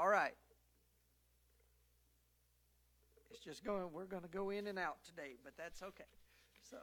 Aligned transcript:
All 0.00 0.08
right. 0.08 0.32
It's 3.30 3.44
just 3.44 3.62
going, 3.62 3.82
we're 3.92 4.06
going 4.06 4.22
to 4.22 4.30
go 4.30 4.48
in 4.48 4.66
and 4.66 4.78
out 4.78 4.96
today, 5.04 5.36
but 5.44 5.52
that's 5.58 5.82
okay. 5.82 6.04
So 6.70 6.78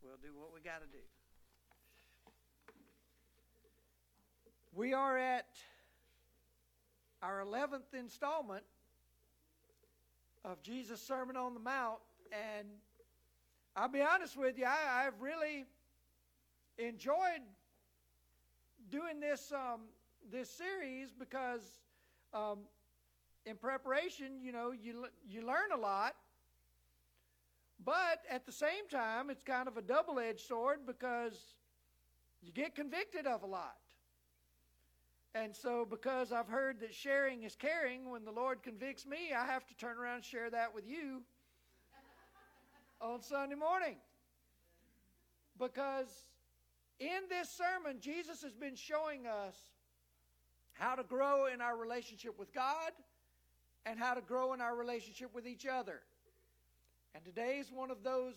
we'll 0.00 0.18
do 0.22 0.28
what 0.38 0.54
we 0.54 0.60
got 0.60 0.80
to 0.80 0.86
do. 0.86 1.02
We 4.72 4.94
are 4.94 5.18
at 5.18 5.48
our 7.20 7.44
11th 7.44 7.98
installment 7.98 8.62
of 10.44 10.62
Jesus' 10.62 11.02
Sermon 11.02 11.36
on 11.36 11.52
the 11.52 11.58
Mount, 11.58 11.98
and 12.30 12.68
I'll 13.74 13.88
be 13.88 14.02
honest 14.02 14.36
with 14.36 14.56
you, 14.56 14.66
I, 14.66 15.02
have 15.02 15.20
really 15.20 15.64
enjoyed 16.78 17.42
doing 18.88 19.18
this 19.18 19.50
um, 19.52 19.80
this 20.30 20.48
series 20.48 21.12
because 21.18 21.80
um, 22.34 22.58
in 23.46 23.56
preparation, 23.56 24.40
you 24.42 24.52
know, 24.52 24.72
you 24.72 25.06
you 25.26 25.46
learn 25.46 25.72
a 25.72 25.76
lot, 25.76 26.14
but 27.84 28.22
at 28.30 28.44
the 28.46 28.52
same 28.52 28.88
time, 28.90 29.30
it's 29.30 29.42
kind 29.42 29.68
of 29.68 29.76
a 29.76 29.82
double 29.82 30.18
edged 30.18 30.40
sword 30.40 30.80
because 30.86 31.54
you 32.42 32.52
get 32.52 32.74
convicted 32.74 33.26
of 33.26 33.42
a 33.42 33.46
lot. 33.46 33.76
And 35.34 35.54
so, 35.54 35.84
because 35.88 36.30
I've 36.32 36.48
heard 36.48 36.80
that 36.80 36.94
sharing 36.94 37.42
is 37.42 37.56
caring, 37.56 38.10
when 38.10 38.24
the 38.24 38.30
Lord 38.30 38.62
convicts 38.62 39.04
me, 39.04 39.32
I 39.36 39.44
have 39.46 39.66
to 39.66 39.76
turn 39.76 39.96
around 39.98 40.16
and 40.16 40.24
share 40.24 40.48
that 40.50 40.74
with 40.74 40.86
you 40.86 41.22
on 43.00 43.20
Sunday 43.20 43.56
morning. 43.56 43.96
Because 45.58 46.28
in 47.00 47.22
this 47.28 47.50
sermon, 47.50 47.98
Jesus 48.00 48.42
has 48.42 48.54
been 48.54 48.76
showing 48.76 49.26
us 49.26 49.56
how 50.74 50.94
to 50.94 51.02
grow 51.02 51.46
in 51.46 51.60
our 51.60 51.76
relationship 51.76 52.38
with 52.38 52.52
God 52.52 52.92
and 53.86 53.98
how 53.98 54.14
to 54.14 54.20
grow 54.20 54.52
in 54.52 54.60
our 54.60 54.76
relationship 54.76 55.34
with 55.34 55.46
each 55.46 55.66
other. 55.66 56.00
And 57.14 57.24
today 57.24 57.58
is 57.58 57.70
one 57.72 57.90
of 57.90 58.02
those 58.02 58.34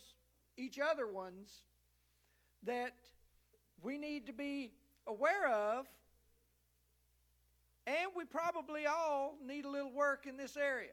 each 0.58 0.80
other 0.80 1.08
ones 1.08 1.62
that 2.64 2.96
we 3.84 3.98
need 3.98 4.26
to 4.26 4.34
be 4.34 4.72
aware 5.06 5.48
of 5.48 5.86
and 7.88 8.12
we 8.16 8.26
probably 8.26 8.86
all 8.86 9.38
need 9.46 9.64
a 9.64 9.70
little 9.70 9.94
work 9.94 10.26
in 10.28 10.36
this 10.36 10.58
area. 10.58 10.92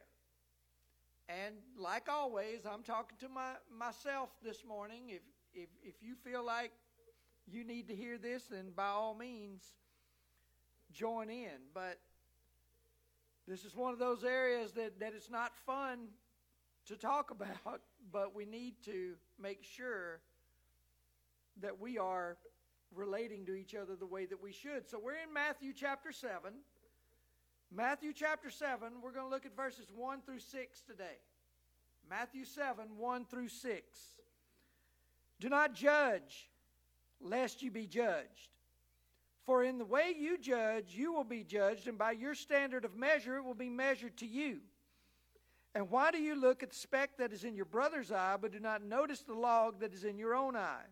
And 1.27 1.55
like 1.77 2.07
always, 2.07 2.59
I'm 2.65 2.83
talking 2.83 3.17
to 3.19 3.27
my, 3.27 3.53
myself 3.77 4.29
this 4.41 4.63
morning. 4.65 5.09
If, 5.09 5.21
if, 5.53 5.69
if 5.83 5.95
you 6.01 6.15
feel 6.23 6.45
like 6.45 6.71
you 7.47 7.65
need 7.65 7.89
to 7.89 7.95
hear 7.95 8.17
this, 8.17 8.43
then 8.49 8.71
by 8.73 8.87
all 8.87 9.13
means, 9.13 9.73
join 10.95 11.29
in. 11.29 11.59
But 11.73 11.99
this 13.47 13.65
is 13.65 13.75
one 13.75 13.93
of 13.93 13.99
those 13.99 14.23
areas 14.23 14.71
that, 14.73 14.99
that 14.99 15.13
it's 15.13 15.29
not 15.29 15.55
fun 15.65 16.07
to 16.87 16.95
talk 16.95 17.31
about, 17.65 17.81
but 18.11 18.35
we 18.35 18.45
need 18.45 18.75
to 18.85 19.13
make 19.39 19.63
sure 19.63 20.21
that 21.61 21.79
we 21.79 21.97
are 21.97 22.37
relating 22.93 23.45
to 23.45 23.53
each 23.53 23.75
other 23.75 23.95
the 23.95 24.05
way 24.05 24.25
that 24.25 24.41
we 24.41 24.51
should. 24.51 24.87
So 24.89 24.99
we're 24.99 25.13
in 25.13 25.33
Matthew 25.33 25.73
chapter 25.73 26.11
7. 26.11 26.53
Matthew 27.71 28.13
chapter 28.13 28.49
7, 28.49 28.87
we're 29.03 29.11
going 29.11 29.25
to 29.25 29.29
look 29.29 29.45
at 29.45 29.55
verses 29.55 29.87
1 29.93 30.21
through 30.21 30.39
6 30.39 30.81
today. 30.81 31.17
Matthew 32.09 32.45
7, 32.45 32.85
1 32.97 33.25
through 33.25 33.49
6. 33.49 33.99
Do 35.39 35.49
not 35.49 35.73
judge, 35.73 36.49
lest 37.19 37.61
you 37.61 37.71
be 37.71 37.87
judged. 37.87 38.49
For 39.45 39.63
in 39.63 39.77
the 39.77 39.85
way 39.85 40.13
you 40.17 40.37
judge, 40.37 40.95
you 40.95 41.13
will 41.13 41.23
be 41.23 41.43
judged, 41.43 41.87
and 41.87 41.97
by 41.97 42.11
your 42.11 42.33
standard 42.33 42.83
of 42.83 42.95
measure, 42.95 43.37
it 43.37 43.43
will 43.43 43.53
be 43.53 43.69
measured 43.69 44.17
to 44.17 44.25
you. 44.25 44.59
And 45.75 45.89
why 45.89 46.11
do 46.11 46.17
you 46.17 46.39
look 46.39 46.63
at 46.63 46.69
the 46.69 46.75
speck 46.75 47.17
that 47.17 47.33
is 47.33 47.43
in 47.43 47.55
your 47.55 47.65
brother's 47.65 48.11
eye, 48.11 48.37
but 48.41 48.51
do 48.51 48.59
not 48.59 48.83
notice 48.83 49.21
the 49.21 49.33
log 49.33 49.81
that 49.81 49.93
is 49.93 50.03
in 50.03 50.17
your 50.17 50.33
own 50.33 50.55
eye? 50.55 50.85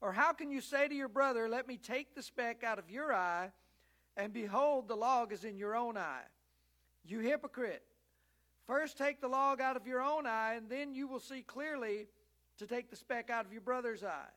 Or 0.00 0.12
how 0.12 0.32
can 0.32 0.50
you 0.50 0.60
say 0.60 0.86
to 0.86 0.94
your 0.94 1.08
brother, 1.08 1.48
Let 1.48 1.66
me 1.66 1.76
take 1.76 2.14
the 2.14 2.22
speck 2.22 2.62
out 2.62 2.78
of 2.78 2.90
your 2.90 3.12
eye? 3.12 3.50
and 4.18 4.32
behold, 4.32 4.88
the 4.88 4.96
log 4.96 5.32
is 5.32 5.44
in 5.44 5.56
your 5.56 5.76
own 5.76 5.96
eye. 5.96 6.24
You 7.04 7.20
hypocrite! 7.20 7.84
First 8.66 8.98
take 8.98 9.20
the 9.20 9.28
log 9.28 9.60
out 9.60 9.76
of 9.76 9.86
your 9.86 10.02
own 10.02 10.26
eye, 10.26 10.54
and 10.56 10.68
then 10.68 10.92
you 10.92 11.06
will 11.06 11.20
see 11.20 11.42
clearly 11.42 12.08
to 12.58 12.66
take 12.66 12.90
the 12.90 12.96
speck 12.96 13.30
out 13.30 13.46
of 13.46 13.52
your 13.52 13.62
brother's 13.62 14.02
eye. 14.02 14.28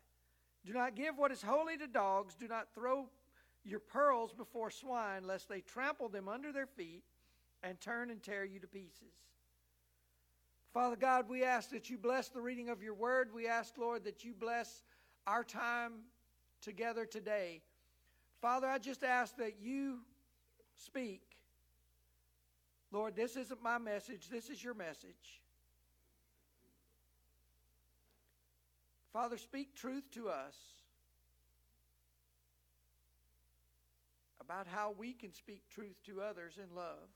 Do 0.65 0.73
not 0.73 0.95
give 0.95 1.17
what 1.17 1.31
is 1.31 1.41
holy 1.41 1.77
to 1.77 1.87
dogs. 1.87 2.35
Do 2.35 2.47
not 2.47 2.73
throw 2.73 3.07
your 3.63 3.79
pearls 3.79 4.33
before 4.33 4.69
swine, 4.69 5.25
lest 5.25 5.49
they 5.49 5.61
trample 5.61 6.09
them 6.09 6.27
under 6.27 6.51
their 6.51 6.67
feet 6.67 7.03
and 7.63 7.79
turn 7.79 8.09
and 8.09 8.21
tear 8.21 8.43
you 8.43 8.59
to 8.59 8.67
pieces. 8.67 9.13
Father 10.73 10.95
God, 10.95 11.27
we 11.27 11.43
ask 11.43 11.69
that 11.71 11.89
you 11.89 11.97
bless 11.97 12.29
the 12.29 12.41
reading 12.41 12.69
of 12.69 12.81
your 12.81 12.93
word. 12.93 13.33
We 13.33 13.47
ask, 13.47 13.77
Lord, 13.77 14.05
that 14.05 14.23
you 14.23 14.33
bless 14.33 14.83
our 15.27 15.43
time 15.43 15.93
together 16.61 17.05
today. 17.05 17.61
Father, 18.41 18.67
I 18.67 18.77
just 18.77 19.03
ask 19.03 19.35
that 19.37 19.59
you 19.61 19.99
speak. 20.77 21.21
Lord, 22.91 23.15
this 23.15 23.35
isn't 23.35 23.61
my 23.61 23.77
message, 23.77 24.29
this 24.29 24.49
is 24.49 24.63
your 24.63 24.73
message. 24.73 25.41
Father, 29.13 29.37
speak 29.37 29.75
truth 29.75 30.09
to 30.11 30.29
us 30.29 30.55
about 34.39 34.67
how 34.67 34.93
we 34.97 35.13
can 35.13 35.33
speak 35.33 35.61
truth 35.69 35.95
to 36.05 36.21
others 36.21 36.57
in 36.57 36.75
love. 36.75 37.09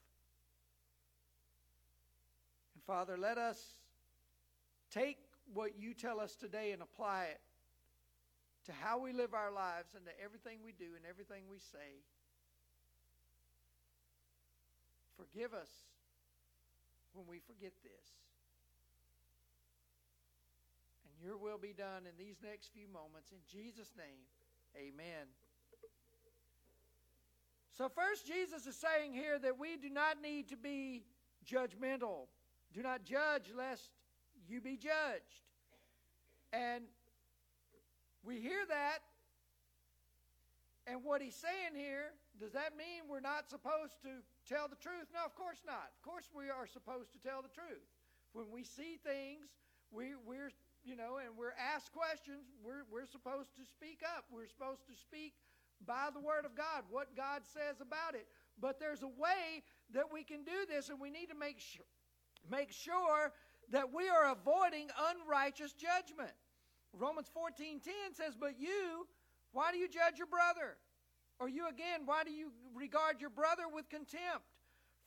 And 2.74 2.84
Father, 2.86 3.18
let 3.18 3.38
us 3.38 3.62
take 4.92 5.18
what 5.54 5.78
you 5.78 5.94
tell 5.94 6.20
us 6.20 6.36
today 6.36 6.72
and 6.72 6.82
apply 6.82 7.26
it 7.26 7.42
to 8.66 8.72
how 8.82 9.00
we 9.00 9.14
live 9.14 9.34
our 9.34 9.52
lives 9.52 9.94
and 9.96 10.06
to 10.06 10.12
everything 10.24 10.60
we 10.64 10.72
do 10.72 10.96
and 10.96 11.06
everything 11.08 11.44
we 11.50 11.60
say. 11.60 12.04
Forgive 15.18 15.54
us 15.54 15.70
when 17.14 17.26
we 17.30 17.40
forget 17.40 17.72
this. 17.84 18.08
And 21.06 21.14
your 21.26 21.38
will 21.38 21.58
be 21.58 21.74
done 21.74 22.06
in 22.06 22.14
these 22.24 22.38
next 22.44 22.70
few 22.72 22.88
moments. 22.88 23.32
In 23.32 23.42
Jesus' 23.50 23.90
name, 23.98 24.22
amen. 24.78 25.26
So, 27.74 27.90
first, 27.90 28.28
Jesus 28.28 28.68
is 28.68 28.76
saying 28.78 29.14
here 29.14 29.40
that 29.40 29.58
we 29.58 29.76
do 29.76 29.90
not 29.90 30.22
need 30.22 30.48
to 30.50 30.56
be 30.56 31.04
judgmental. 31.44 32.30
Do 32.74 32.84
not 32.84 33.04
judge 33.04 33.52
lest 33.58 33.90
you 34.48 34.62
be 34.62 34.78
judged. 34.78 35.42
And 36.54 36.86
we 38.24 38.40
hear 38.40 38.62
that. 38.70 39.00
And 40.86 41.04
what 41.04 41.22
he's 41.22 41.36
saying 41.36 41.74
here, 41.74 42.14
does 42.40 42.52
that 42.52 42.78
mean 42.78 43.10
we're 43.10 43.20
not 43.20 43.50
supposed 43.50 43.98
to 44.04 44.22
tell 44.48 44.68
the 44.68 44.78
truth? 44.78 45.10
No, 45.12 45.26
of 45.26 45.34
course 45.34 45.64
not. 45.66 45.90
Of 45.98 46.02
course 46.06 46.30
we 46.38 46.52
are 46.52 46.68
supposed 46.68 47.12
to 47.14 47.20
tell 47.20 47.42
the 47.42 47.50
truth. 47.50 47.90
When 48.34 48.52
we 48.52 48.64
see 48.64 49.00
things, 49.04 49.50
we, 49.92 50.14
we're, 50.26 50.52
you 50.86 50.96
know, 50.96 51.18
and 51.18 51.36
we're 51.36 51.58
asked 51.58 51.92
questions, 51.92 52.46
we're, 52.64 52.86
we're 52.94 53.10
supposed 53.10 53.50
to 53.58 53.66
speak 53.66 54.02
up. 54.06 54.26
We're 54.30 54.48
supposed 54.48 54.86
to 54.86 54.96
speak 54.96 55.34
by 55.86 56.10
the 56.14 56.22
Word 56.22 56.46
of 56.46 56.56
God, 56.56 56.86
what 56.90 57.18
God 57.18 57.42
says 57.46 57.82
about 57.82 58.14
it. 58.14 58.28
But 58.62 58.80
there's 58.80 59.02
a 59.02 59.10
way 59.10 59.66
that 59.94 60.14
we 60.14 60.24
can 60.24 60.44
do 60.44 60.66
this, 60.70 60.90
and 60.90 61.00
we 61.00 61.10
need 61.10 61.28
to 61.30 61.36
make 61.36 61.60
sure, 61.60 61.86
make 62.50 62.72
sure 62.72 63.34
that 63.72 63.92
we 63.92 64.08
are 64.08 64.32
avoiding 64.32 64.88
unrighteous 65.10 65.74
judgment. 65.74 66.32
Romans 66.94 67.30
14:10 67.36 68.14
says, 68.14 68.36
"But 68.36 68.58
you, 68.58 69.08
why 69.52 69.72
do 69.72 69.78
you 69.78 69.90
judge 69.90 70.18
your 70.18 70.28
brother? 70.28 70.78
Or 71.40 71.50
you 71.50 71.68
again, 71.68 72.06
why 72.06 72.24
do 72.24 72.32
you 72.32 72.54
regard 72.74 73.20
your 73.20 73.32
brother 73.32 73.68
with 73.68 73.90
contempt? 73.90 74.46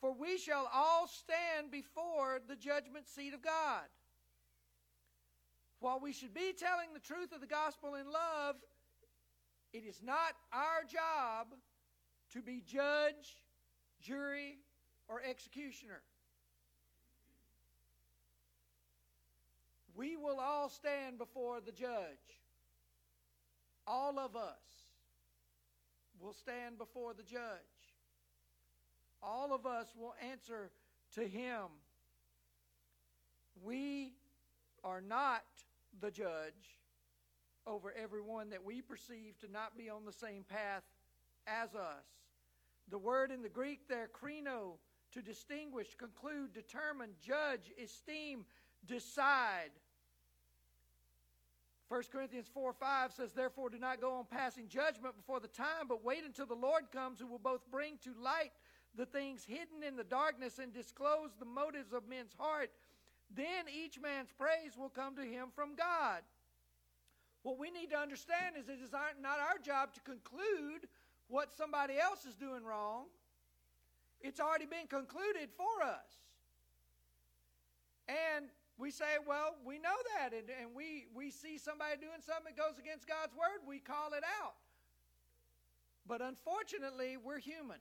For 0.00 0.12
we 0.12 0.36
shall 0.36 0.68
all 0.72 1.06
stand 1.06 1.70
before 1.70 2.40
the 2.46 2.56
judgment 2.56 3.08
seat 3.08 3.32
of 3.32 3.40
God." 3.40 3.88
While 5.80 6.00
we 6.00 6.12
should 6.12 6.34
be 6.34 6.52
telling 6.56 6.88
the 6.92 7.00
truth 7.00 7.32
of 7.32 7.40
the 7.40 7.46
gospel 7.46 7.94
in 7.94 8.06
love, 8.06 8.56
it 9.72 9.84
is 9.84 10.00
not 10.02 10.34
our 10.52 10.82
job 10.88 11.48
to 12.32 12.42
be 12.42 12.62
judge, 12.66 13.38
jury, 14.00 14.58
or 15.08 15.22
executioner. 15.22 16.02
we 19.98 20.16
will 20.16 20.38
all 20.38 20.68
stand 20.68 21.18
before 21.18 21.60
the 21.60 21.72
judge. 21.72 21.90
All 23.84 24.18
of 24.20 24.36
us 24.36 24.86
will 26.20 26.32
stand 26.32 26.78
before 26.78 27.14
the 27.14 27.24
judge. 27.24 27.40
All 29.20 29.52
of 29.52 29.66
us 29.66 29.88
will 29.98 30.14
answer 30.30 30.70
to 31.16 31.26
him. 31.26 31.64
We 33.64 34.12
are 34.84 35.00
not 35.00 35.42
the 36.00 36.10
judge 36.10 36.78
over 37.66 37.92
everyone 38.02 38.50
that 38.50 38.64
we 38.64 38.80
perceive 38.80 39.38
to 39.40 39.50
not 39.50 39.76
be 39.76 39.90
on 39.90 40.04
the 40.04 40.12
same 40.12 40.44
path 40.44 40.82
as 41.46 41.74
us. 41.74 42.04
The 42.90 42.98
word 42.98 43.30
in 43.30 43.42
the 43.42 43.48
Greek 43.48 43.88
there, 43.88 44.08
krino, 44.08 44.78
to 45.12 45.22
distinguish, 45.22 45.94
conclude, 45.94 46.52
determine, 46.52 47.10
judge, 47.24 47.72
esteem, 47.82 48.44
decide. 48.86 49.70
1 51.88 52.02
Corinthians 52.12 52.48
4 52.52 52.72
5 52.72 53.12
says, 53.12 53.32
Therefore, 53.32 53.70
do 53.70 53.78
not 53.78 54.00
go 54.00 54.12
on 54.12 54.26
passing 54.30 54.68
judgment 54.68 55.16
before 55.16 55.40
the 55.40 55.48
time, 55.48 55.88
but 55.88 56.04
wait 56.04 56.24
until 56.24 56.46
the 56.46 56.54
Lord 56.54 56.90
comes, 56.92 57.18
who 57.18 57.26
will 57.26 57.38
both 57.38 57.70
bring 57.70 57.98
to 58.04 58.12
light 58.22 58.52
the 58.94 59.06
things 59.06 59.44
hidden 59.44 59.82
in 59.86 59.96
the 59.96 60.04
darkness 60.04 60.58
and 60.58 60.72
disclose 60.72 61.30
the 61.38 61.46
motives 61.46 61.92
of 61.92 62.08
men's 62.08 62.34
heart. 62.38 62.70
Then 63.34 63.66
each 63.68 64.00
man's 64.00 64.30
praise 64.32 64.76
will 64.76 64.88
come 64.88 65.16
to 65.16 65.22
him 65.22 65.48
from 65.54 65.74
God. 65.76 66.22
What 67.42 67.58
we 67.58 67.70
need 67.70 67.90
to 67.90 67.98
understand 67.98 68.56
is 68.58 68.68
it 68.68 68.80
is 68.82 68.92
not 68.92 69.38
our 69.38 69.58
job 69.62 69.94
to 69.94 70.00
conclude 70.00 70.88
what 71.28 71.54
somebody 71.54 71.94
else 71.98 72.24
is 72.24 72.34
doing 72.34 72.64
wrong. 72.64 73.04
It's 74.20 74.40
already 74.40 74.66
been 74.66 74.88
concluded 74.88 75.50
for 75.56 75.84
us. 75.84 76.08
And 78.08 78.46
we 78.78 78.90
say, 78.90 79.20
well, 79.26 79.56
we 79.64 79.78
know 79.78 79.96
that, 80.16 80.32
and, 80.32 80.48
and 80.48 80.74
we, 80.74 81.06
we 81.14 81.30
see 81.30 81.58
somebody 81.58 81.96
doing 82.00 82.22
something 82.24 82.54
that 82.54 82.56
goes 82.56 82.78
against 82.78 83.06
God's 83.06 83.34
word, 83.34 83.66
we 83.66 83.78
call 83.78 84.14
it 84.16 84.24
out. 84.42 84.54
But 86.06 86.22
unfortunately, 86.22 87.16
we're 87.22 87.38
human. 87.38 87.78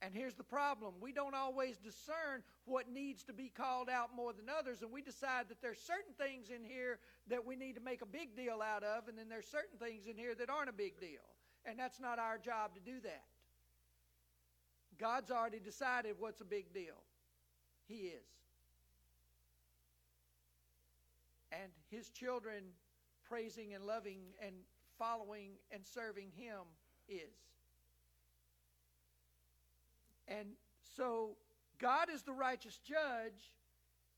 And 0.00 0.14
here's 0.14 0.34
the 0.34 0.44
problem 0.44 0.94
we 1.00 1.12
don't 1.12 1.34
always 1.34 1.76
discern 1.76 2.42
what 2.66 2.88
needs 2.88 3.24
to 3.24 3.32
be 3.32 3.50
called 3.54 3.88
out 3.88 4.14
more 4.14 4.32
than 4.32 4.46
others, 4.48 4.82
and 4.82 4.92
we 4.92 5.02
decide 5.02 5.48
that 5.48 5.60
there's 5.60 5.80
certain 5.80 6.14
things 6.16 6.50
in 6.50 6.64
here 6.64 6.98
that 7.28 7.44
we 7.44 7.56
need 7.56 7.74
to 7.74 7.80
make 7.80 8.02
a 8.02 8.06
big 8.06 8.36
deal 8.36 8.62
out 8.62 8.84
of, 8.84 9.08
and 9.08 9.18
then 9.18 9.28
there's 9.28 9.46
certain 9.46 9.78
things 9.78 10.06
in 10.06 10.16
here 10.16 10.34
that 10.36 10.50
aren't 10.50 10.68
a 10.68 10.72
big 10.72 11.00
deal. 11.00 11.26
And 11.64 11.78
that's 11.78 12.00
not 12.00 12.18
our 12.18 12.38
job 12.38 12.74
to 12.74 12.80
do 12.80 13.00
that. 13.00 13.24
God's 14.98 15.30
already 15.30 15.58
decided 15.60 16.14
what's 16.18 16.40
a 16.40 16.44
big 16.44 16.72
deal. 16.72 17.02
He 17.86 17.94
is. 17.94 18.26
And 21.52 21.72
His 21.90 22.10
children 22.10 22.62
praising 23.28 23.74
and 23.74 23.84
loving 23.84 24.20
and 24.44 24.54
following 24.98 25.52
and 25.72 25.84
serving 25.84 26.30
Him 26.36 26.62
is. 27.08 27.34
And 30.28 30.48
so 30.96 31.36
God 31.78 32.08
is 32.12 32.22
the 32.22 32.32
righteous 32.32 32.78
judge, 32.86 33.52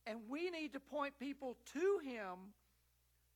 and 0.07 0.19
we 0.29 0.51
need 0.51 0.73
to 0.73 0.81
point 0.81 1.15
people 1.19 1.57
to 1.73 2.01
Him 2.05 2.53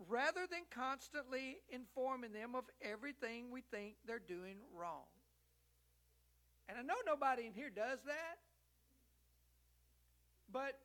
rather 0.09 0.47
than 0.51 0.61
constantly 0.71 1.59
informing 1.71 2.33
them 2.33 2.55
of 2.55 2.65
everything 2.83 3.51
we 3.51 3.63
think 3.71 3.95
they're 4.07 4.19
doing 4.19 4.57
wrong. 4.77 5.07
And 6.69 6.79
I 6.79 6.83
know 6.83 6.99
nobody 7.07 7.47
in 7.47 7.53
here 7.53 7.71
does 7.71 8.01
that. 8.07 8.37
But 10.51 10.79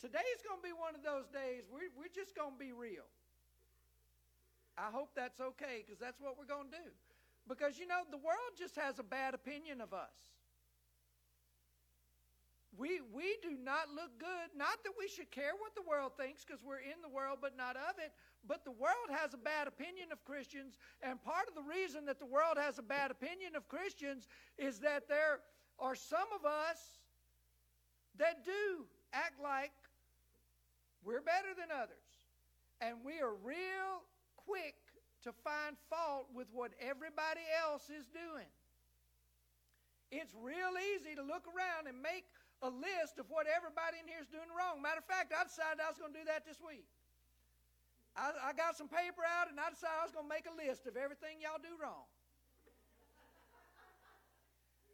today's 0.00 0.40
going 0.46 0.60
to 0.60 0.66
be 0.66 0.72
one 0.72 0.94
of 0.94 1.02
those 1.02 1.26
days 1.28 1.64
we're, 1.72 1.90
we're 1.96 2.12
just 2.14 2.36
going 2.36 2.52
to 2.52 2.60
be 2.60 2.72
real. 2.72 3.08
I 4.76 4.92
hope 4.92 5.10
that's 5.16 5.40
okay 5.40 5.82
because 5.84 5.98
that's 5.98 6.20
what 6.20 6.38
we're 6.38 6.46
going 6.46 6.70
to 6.70 6.76
do. 6.76 6.88
Because, 7.48 7.78
you 7.78 7.86
know, 7.86 8.04
the 8.10 8.18
world 8.20 8.54
just 8.56 8.76
has 8.76 8.98
a 8.98 9.02
bad 9.02 9.34
opinion 9.34 9.80
of 9.80 9.92
us. 9.92 10.14
We, 12.76 13.00
we 13.12 13.38
do 13.42 13.56
not 13.56 13.88
look 13.94 14.18
good. 14.18 14.52
Not 14.56 14.84
that 14.84 14.92
we 14.98 15.08
should 15.08 15.30
care 15.30 15.56
what 15.58 15.74
the 15.74 15.82
world 15.88 16.12
thinks 16.16 16.44
because 16.44 16.62
we're 16.62 16.84
in 16.84 17.00
the 17.02 17.08
world 17.08 17.38
but 17.40 17.56
not 17.56 17.76
of 17.76 17.98
it, 17.98 18.12
but 18.46 18.64
the 18.64 18.76
world 18.76 19.08
has 19.10 19.34
a 19.34 19.38
bad 19.40 19.66
opinion 19.66 20.12
of 20.12 20.22
Christians. 20.24 20.78
And 21.02 21.22
part 21.22 21.48
of 21.48 21.54
the 21.54 21.66
reason 21.66 22.04
that 22.06 22.20
the 22.20 22.26
world 22.26 22.56
has 22.56 22.78
a 22.78 22.86
bad 22.86 23.10
opinion 23.10 23.56
of 23.56 23.66
Christians 23.68 24.28
is 24.58 24.78
that 24.80 25.08
there 25.08 25.40
are 25.78 25.94
some 25.94 26.28
of 26.34 26.44
us 26.44 27.00
that 28.18 28.44
do 28.44 28.84
act 29.12 29.40
like 29.42 29.72
we're 31.04 31.22
better 31.22 31.54
than 31.56 31.72
others. 31.72 32.04
And 32.80 32.98
we 33.04 33.20
are 33.20 33.34
real 33.42 34.06
quick 34.36 34.74
to 35.24 35.32
find 35.42 35.76
fault 35.90 36.26
with 36.34 36.46
what 36.52 36.72
everybody 36.80 37.42
else 37.64 37.90
is 37.90 38.06
doing. 38.12 38.46
It's 40.10 40.32
real 40.40 40.72
easy 40.94 41.14
to 41.16 41.22
look 41.22 41.44
around 41.48 41.88
and 41.88 42.00
make 42.00 42.24
a 42.62 42.70
list 42.70 43.22
of 43.22 43.30
what 43.30 43.46
everybody 43.46 44.02
in 44.02 44.06
here 44.10 44.18
is 44.18 44.26
doing 44.26 44.50
wrong. 44.50 44.82
Matter 44.82 44.98
of 44.98 45.06
fact, 45.06 45.30
I 45.30 45.46
decided 45.46 45.78
I 45.78 45.90
was 45.90 45.98
going 45.98 46.10
to 46.10 46.18
do 46.18 46.26
that 46.26 46.42
this 46.42 46.58
week. 46.58 46.86
I, 48.18 48.50
I 48.50 48.56
got 48.58 48.74
some 48.74 48.90
paper 48.90 49.22
out 49.22 49.46
and 49.46 49.62
I 49.62 49.70
decided 49.70 49.94
I 49.94 50.06
was 50.06 50.14
going 50.14 50.26
to 50.26 50.32
make 50.32 50.50
a 50.50 50.54
list 50.58 50.90
of 50.90 50.98
everything 50.98 51.38
y'all 51.38 51.62
do 51.62 51.70
wrong. 51.78 52.10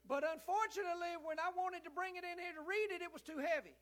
But 0.05 0.21
unfortunately, 0.21 1.17
when 1.25 1.41
I 1.41 1.49
wanted 1.57 1.81
to 1.89 1.93
bring 1.93 2.21
it 2.21 2.29
in 2.29 2.37
here 2.37 2.53
to 2.53 2.65
read 2.69 2.93
it, 2.93 3.01
it 3.01 3.09
was 3.09 3.25
too 3.25 3.41
heavy. 3.41 3.73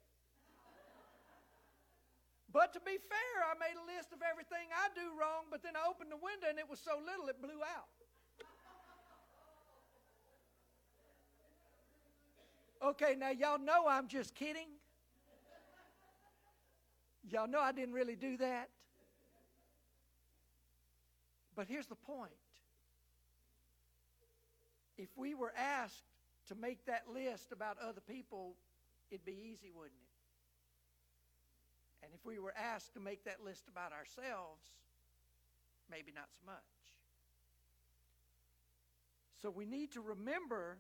But 2.55 2.70
to 2.79 2.81
be 2.84 3.00
fair, 3.00 3.37
I 3.49 3.58
made 3.58 3.75
a 3.75 3.87
list 3.88 4.14
of 4.14 4.23
everything 4.23 4.70
I 4.70 4.93
do 4.94 5.17
wrong, 5.19 5.50
but 5.50 5.64
then 5.67 5.75
I 5.75 5.88
opened 5.88 6.12
the 6.12 6.20
window 6.20 6.46
and 6.52 6.61
it 6.61 6.69
was 6.69 6.79
so 6.79 7.00
little 7.00 7.26
it 7.26 7.43
blew 7.43 7.64
out. 7.64 7.90
Okay, 12.84 13.14
now 13.17 13.31
y'all 13.31 13.61
know 13.61 13.87
I'm 13.88 14.08
just 14.08 14.34
kidding. 14.34 14.67
Y'all 17.31 17.46
know 17.46 17.61
I 17.61 17.70
didn't 17.70 17.94
really 17.94 18.17
do 18.17 18.37
that. 18.38 18.69
But 21.55 21.69
here's 21.69 21.87
the 21.87 21.94
point. 21.94 22.32
If 24.99 25.08
we 25.17 25.34
were 25.34 25.52
asked 25.56 26.05
to 26.49 26.55
make 26.55 26.84
that 26.87 27.02
list 27.12 27.52
about 27.52 27.76
other 27.79 28.00
people, 28.00 28.56
it'd 29.11 29.25
be 29.25 29.32
easy, 29.32 29.70
wouldn't 29.75 29.93
it? 29.93 30.08
And 32.05 32.12
if 32.14 32.26
we 32.26 32.40
were 32.40 32.55
asked 32.56 32.94
to 32.94 33.00
make 33.00 33.25
that 33.25 33.44
list 33.44 33.69
about 33.69 33.93
ourselves, 33.93 34.67
maybe 35.88 36.11
not 36.12 36.26
so 36.32 36.40
much. 36.44 36.56
So 39.40 39.50
we 39.50 39.67
need 39.67 39.93
to 39.93 40.00
remember 40.00 40.79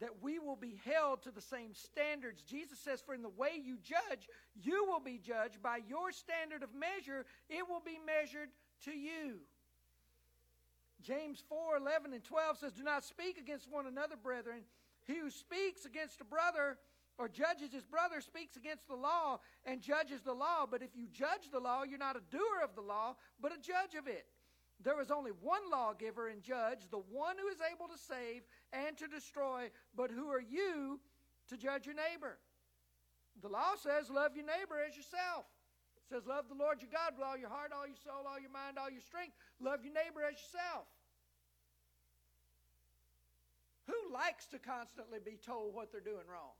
that 0.00 0.22
we 0.22 0.38
will 0.38 0.56
be 0.56 0.78
held 0.84 1.22
to 1.22 1.30
the 1.30 1.40
same 1.40 1.74
standards. 1.74 2.42
Jesus 2.42 2.78
says, 2.78 3.00
For 3.00 3.14
in 3.14 3.22
the 3.22 3.28
way 3.28 3.50
you 3.62 3.78
judge, 3.82 4.28
you 4.54 4.84
will 4.86 5.00
be 5.00 5.18
judged. 5.18 5.62
By 5.62 5.80
your 5.88 6.12
standard 6.12 6.62
of 6.62 6.70
measure, 6.74 7.24
it 7.48 7.68
will 7.68 7.82
be 7.84 7.98
measured 8.04 8.50
to 8.84 8.90
you. 8.90 9.40
James 11.02 11.42
4 11.48 11.76
11 11.76 12.12
and 12.12 12.24
12 12.24 12.58
says, 12.58 12.72
Do 12.72 12.82
not 12.82 13.04
speak 13.04 13.38
against 13.38 13.70
one 13.70 13.86
another, 13.86 14.16
brethren. 14.16 14.62
He 15.04 15.18
who 15.18 15.30
speaks 15.30 15.84
against 15.84 16.20
a 16.20 16.24
brother 16.24 16.78
or 17.18 17.28
judges 17.28 17.72
his 17.72 17.84
brother 17.84 18.20
speaks 18.20 18.56
against 18.56 18.88
the 18.88 18.94
law 18.94 19.40
and 19.64 19.80
judges 19.80 20.20
the 20.22 20.32
law. 20.32 20.66
But 20.70 20.82
if 20.82 20.90
you 20.94 21.06
judge 21.10 21.50
the 21.50 21.60
law, 21.60 21.84
you're 21.84 21.98
not 21.98 22.16
a 22.16 22.22
doer 22.30 22.62
of 22.62 22.74
the 22.74 22.82
law, 22.82 23.16
but 23.40 23.52
a 23.52 23.56
judge 23.56 23.94
of 23.98 24.06
it. 24.06 24.26
There 24.82 25.00
is 25.00 25.10
only 25.10 25.30
one 25.30 25.62
lawgiver 25.70 26.28
and 26.28 26.42
judge, 26.42 26.88
the 26.90 27.02
one 27.10 27.36
who 27.40 27.48
is 27.48 27.58
able 27.64 27.88
to 27.88 27.98
save 27.98 28.42
and 28.72 28.96
to 28.98 29.08
destroy. 29.08 29.70
But 29.96 30.10
who 30.10 30.28
are 30.28 30.40
you 30.40 31.00
to 31.48 31.56
judge 31.56 31.86
your 31.86 31.96
neighbor? 31.96 32.38
The 33.42 33.48
law 33.48 33.76
says, 33.76 34.10
Love 34.10 34.36
your 34.36 34.44
neighbor 34.44 34.76
as 34.80 34.96
yourself. 34.96 35.48
It 35.96 36.14
says, 36.14 36.26
Love 36.26 36.48
the 36.48 36.54
Lord 36.54 36.80
your 36.82 36.92
God 36.92 37.16
with 37.16 37.24
all 37.24 37.36
your 37.36 37.48
heart, 37.48 37.72
all 37.72 37.86
your 37.86 37.96
soul, 37.96 38.28
all 38.28 38.38
your 38.38 38.52
mind, 38.52 38.76
all 38.78 38.90
your 38.90 39.00
strength. 39.00 39.34
Love 39.60 39.80
your 39.82 39.94
neighbor 39.94 40.20
as 40.22 40.36
yourself. 40.36 40.86
Who 43.88 44.12
likes 44.12 44.46
to 44.52 44.58
constantly 44.58 45.18
be 45.24 45.38
told 45.40 45.74
what 45.74 45.90
they're 45.90 46.04
doing 46.04 46.26
wrong? 46.28 46.58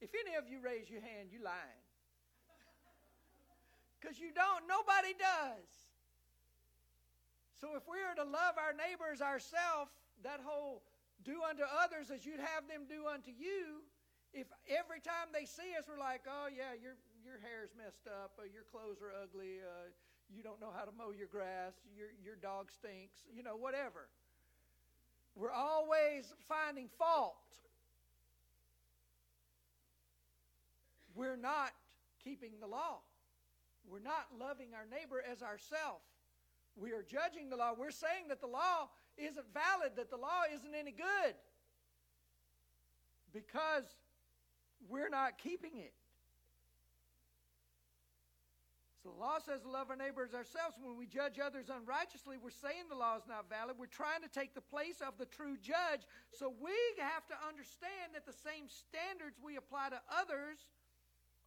If 0.00 0.10
any 0.12 0.36
of 0.36 0.48
you 0.48 0.58
raise 0.60 0.90
your 0.90 1.00
hand, 1.00 1.30
you're 1.30 1.44
lying. 1.44 1.84
Because 4.00 4.18
you 4.18 4.32
don't. 4.34 4.68
Nobody 4.68 5.14
does. 5.16 5.93
So 7.60 7.76
if 7.76 7.86
we 7.86 8.02
are 8.02 8.14
to 8.18 8.26
love 8.26 8.58
our 8.58 8.74
neighbors 8.74 9.22
ourselves, 9.22 9.94
that 10.22 10.40
whole 10.42 10.82
do 11.22 11.42
unto 11.46 11.62
others 11.62 12.10
as 12.10 12.26
you'd 12.26 12.42
have 12.42 12.66
them 12.66 12.90
do 12.90 13.06
unto 13.06 13.30
you, 13.30 13.86
if 14.34 14.50
every 14.66 14.98
time 14.98 15.30
they 15.30 15.46
see 15.46 15.78
us 15.78 15.86
we're 15.86 15.98
like, 15.98 16.26
oh 16.26 16.50
yeah, 16.50 16.74
your 16.74 16.98
your 17.22 17.38
hair's 17.40 17.70
messed 17.78 18.10
up, 18.10 18.36
uh, 18.36 18.44
your 18.50 18.66
clothes 18.68 19.00
are 19.00 19.14
ugly, 19.22 19.62
uh, 19.62 19.88
you 20.28 20.42
don't 20.42 20.60
know 20.60 20.74
how 20.74 20.84
to 20.84 20.92
mow 20.92 21.14
your 21.14 21.30
grass, 21.30 21.72
your 21.96 22.10
your 22.22 22.36
dog 22.36 22.70
stinks, 22.70 23.22
you 23.30 23.42
know, 23.42 23.56
whatever. 23.56 24.10
We're 25.36 25.54
always 25.54 26.32
finding 26.48 26.88
fault. 26.98 27.34
We're 31.14 31.36
not 31.36 31.70
keeping 32.22 32.52
the 32.60 32.66
law. 32.66 32.98
We're 33.86 34.00
not 34.00 34.26
loving 34.38 34.74
our 34.74 34.86
neighbor 34.86 35.22
as 35.30 35.42
ourself. 35.42 36.02
We 36.76 36.92
are 36.92 37.02
judging 37.02 37.50
the 37.50 37.56
law. 37.56 37.72
We're 37.76 37.90
saying 37.90 38.28
that 38.28 38.40
the 38.40 38.46
law 38.46 38.88
isn't 39.16 39.46
valid, 39.54 39.92
that 39.96 40.10
the 40.10 40.16
law 40.16 40.42
isn't 40.52 40.74
any 40.74 40.92
good 40.92 41.34
because 43.32 43.84
we're 44.88 45.08
not 45.08 45.38
keeping 45.38 45.76
it. 45.76 45.92
So 49.02 49.12
the 49.12 49.20
law 49.20 49.36
says 49.36 49.60
to 49.60 49.68
love 49.68 49.90
our 49.90 50.00
neighbor 50.00 50.24
as 50.24 50.32
ourselves. 50.32 50.80
When 50.80 50.96
we 50.96 51.04
judge 51.04 51.36
others 51.36 51.68
unrighteously, 51.68 52.40
we're 52.40 52.48
saying 52.48 52.88
the 52.88 52.96
law 52.96 53.20
is 53.20 53.28
not 53.28 53.52
valid. 53.52 53.76
We're 53.76 53.92
trying 53.92 54.24
to 54.24 54.32
take 54.32 54.54
the 54.54 54.64
place 54.64 55.04
of 55.04 55.20
the 55.20 55.26
true 55.26 55.60
judge. 55.60 56.08
So 56.32 56.48
we 56.56 56.72
have 56.96 57.26
to 57.28 57.36
understand 57.44 58.16
that 58.16 58.24
the 58.24 58.32
same 58.32 58.64
standards 58.72 59.36
we 59.44 59.60
apply 59.60 59.92
to 59.92 60.00
others 60.08 60.64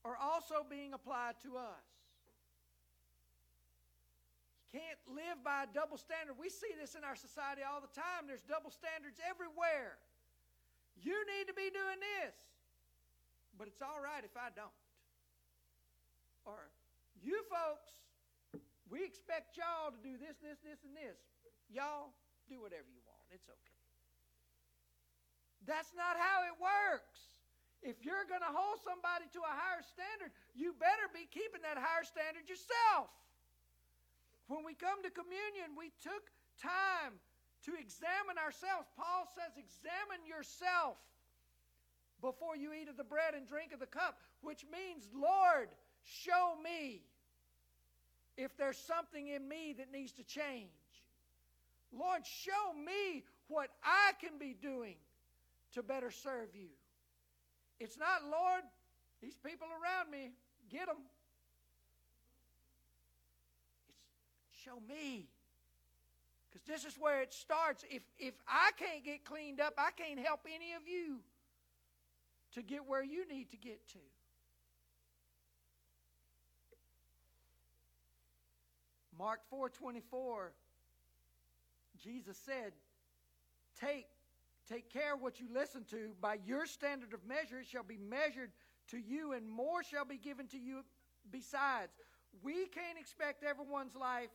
are 0.05 0.13
also 0.22 0.62
being 0.69 0.93
applied 0.93 1.41
to 1.41 1.57
us. 1.57 1.97
Can't 4.75 5.00
live 5.07 5.39
by 5.47 5.63
a 5.63 5.69
double 5.71 5.95
standard. 5.95 6.36
We 6.36 6.51
see 6.51 6.75
this 6.75 7.00
in 7.00 7.07
our 7.07 7.15
society 7.15 7.63
all 7.63 7.79
the 7.79 7.91
time. 7.95 8.27
There's 8.27 8.43
double 8.43 8.71
standards 8.71 9.15
everywhere. 9.24 9.95
You 11.00 11.15
need 11.24 11.47
to 11.47 11.55
be 11.55 11.71
doing 11.71 12.00
this, 12.01 12.36
but 13.55 13.71
it's 13.71 13.79
all 13.79 14.01
right 14.03 14.25
if 14.25 14.36
I 14.36 14.51
don't. 14.51 14.74
Or 16.43 16.67
you 17.24 17.39
folks, 17.47 17.91
we 18.91 19.03
expect 19.03 19.55
y'all 19.55 19.95
to 19.95 20.00
do 20.03 20.19
this, 20.19 20.36
this, 20.43 20.59
this, 20.63 20.83
and 20.83 20.95
this. 20.95 21.19
Y'all 21.71 22.12
do 22.51 22.59
whatever 22.59 22.88
you 22.91 23.03
want. 23.07 23.24
It's 23.31 23.47
okay. 23.47 23.77
That's 25.67 25.91
not 25.95 26.15
how 26.15 26.47
it 26.47 26.55
works. 26.55 27.36
If 27.83 28.01
you're 28.01 28.25
going 28.25 28.41
to 28.41 28.50
hold 28.50 28.79
somebody 28.81 29.27
to 29.36 29.39
a 29.43 29.53
higher 29.53 29.83
standard, 29.83 30.31
you 30.55 30.74
better 30.79 31.12
be 31.12 31.27
keeping 31.29 31.62
that 31.62 31.77
higher 31.77 32.07
standard 32.07 32.47
yourself. 32.47 33.12
When 34.48 34.63
we 34.63 34.74
come 34.74 35.04
to 35.04 35.12
communion, 35.12 35.75
we 35.77 35.92
took 36.01 36.32
time 36.62 37.20
to 37.66 37.72
examine 37.75 38.39
ourselves. 38.39 38.88
Paul 38.96 39.27
says, 39.36 39.51
examine 39.60 40.24
yourself 40.27 40.96
before 42.22 42.56
you 42.56 42.72
eat 42.74 42.89
of 42.89 42.98
the 42.98 43.04
bread 43.04 43.36
and 43.36 43.48
drink 43.48 43.74
of 43.74 43.80
the 43.80 43.92
cup, 43.92 44.18
which 44.42 44.63
means, 44.72 45.08
Lord, 45.13 45.70
show 46.04 46.56
me 46.63 47.04
if 48.38 48.56
there's 48.58 48.77
something 48.77 49.27
in 49.27 49.48
me 49.48 49.75
that 49.77 49.92
needs 49.92 50.13
to 50.13 50.24
change. 50.24 50.70
Lord, 51.92 52.25
show 52.25 52.74
me 52.74 53.24
what 53.48 53.70
I 53.84 54.13
can 54.22 54.38
be 54.39 54.56
doing 54.60 54.96
to 55.74 55.84
better 55.84 56.12
serve 56.12 56.54
you. 56.54 56.70
It's 57.80 57.98
not, 57.98 58.24
Lord, 58.30 58.63
these 59.22 59.36
people 59.36 59.68
around 59.68 60.12
me, 60.12 60.32
get 60.70 60.88
them. 60.88 60.98
It's 64.51 64.56
show 64.67 64.79
me. 64.88 65.27
Because 66.50 66.65
this 66.65 66.86
is 66.86 67.00
where 67.00 67.21
it 67.21 67.33
starts. 67.33 67.83
If, 67.89 68.01
if 68.17 68.33
I 68.47 68.71
can't 68.77 69.03
get 69.03 69.25
cleaned 69.25 69.59
up, 69.59 69.74
I 69.77 69.91
can't 69.91 70.19
help 70.19 70.41
any 70.45 70.74
of 70.74 70.88
you 70.88 71.19
to 72.53 72.62
get 72.62 72.88
where 72.88 73.03
you 73.03 73.27
need 73.27 73.51
to 73.51 73.57
get 73.57 73.86
to. 73.89 74.00
Mark 79.17 79.39
4:24 79.51 80.51
Jesus 81.97 82.38
said, 82.38 82.74
"Take 83.79 84.05
take 84.69 84.89
care 84.89 85.15
what 85.15 85.39
you 85.39 85.47
listen 85.51 85.86
to. 85.86 86.13
By 86.21 86.36
your 86.45 86.67
standard 86.67 87.13
of 87.13 87.25
measure 87.25 87.59
it 87.59 87.67
shall 87.67 87.83
be 87.83 87.97
measured 87.97 88.51
to 88.89 88.97
you 89.00 89.33
and 89.33 89.50
more 89.50 89.83
shall 89.83 90.05
be 90.05 90.17
given 90.17 90.47
to 90.50 90.59
you 90.59 90.83
besides." 91.31 91.91
We 92.43 92.67
can't 92.67 93.00
expect 93.00 93.43
everyone's 93.43 93.95
life 93.95 94.29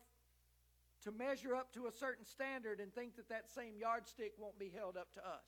to 1.03 1.11
measure 1.11 1.55
up 1.55 1.73
to 1.75 1.87
a 1.87 1.93
certain 1.93 2.25
standard 2.25 2.81
and 2.81 2.95
think 2.95 3.17
that 3.17 3.29
that 3.29 3.51
same 3.51 3.77
yardstick 3.77 4.33
won't 4.39 4.59
be 4.59 4.71
held 4.75 4.97
up 4.97 5.13
to 5.15 5.21
us. 5.21 5.47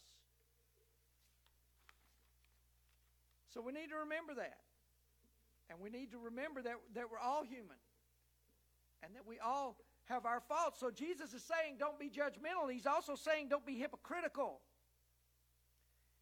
So 3.52 3.60
we 3.60 3.72
need 3.72 3.90
to 3.90 3.98
remember 4.02 4.34
that. 4.34 4.58
And 5.70 5.78
we 5.80 5.88
need 5.90 6.10
to 6.10 6.18
remember 6.18 6.60
that, 6.62 6.74
that 6.94 7.10
we're 7.10 7.18
all 7.18 7.44
human 7.44 7.78
and 9.02 9.14
that 9.14 9.26
we 9.26 9.38
all 9.38 9.76
have 10.06 10.26
our 10.26 10.40
faults. 10.40 10.80
So 10.80 10.90
Jesus 10.90 11.32
is 11.32 11.42
saying, 11.42 11.76
don't 11.78 11.98
be 11.98 12.10
judgmental. 12.10 12.70
He's 12.70 12.86
also 12.86 13.14
saying, 13.14 13.48
don't 13.48 13.64
be 13.64 13.78
hypocritical. 13.78 14.60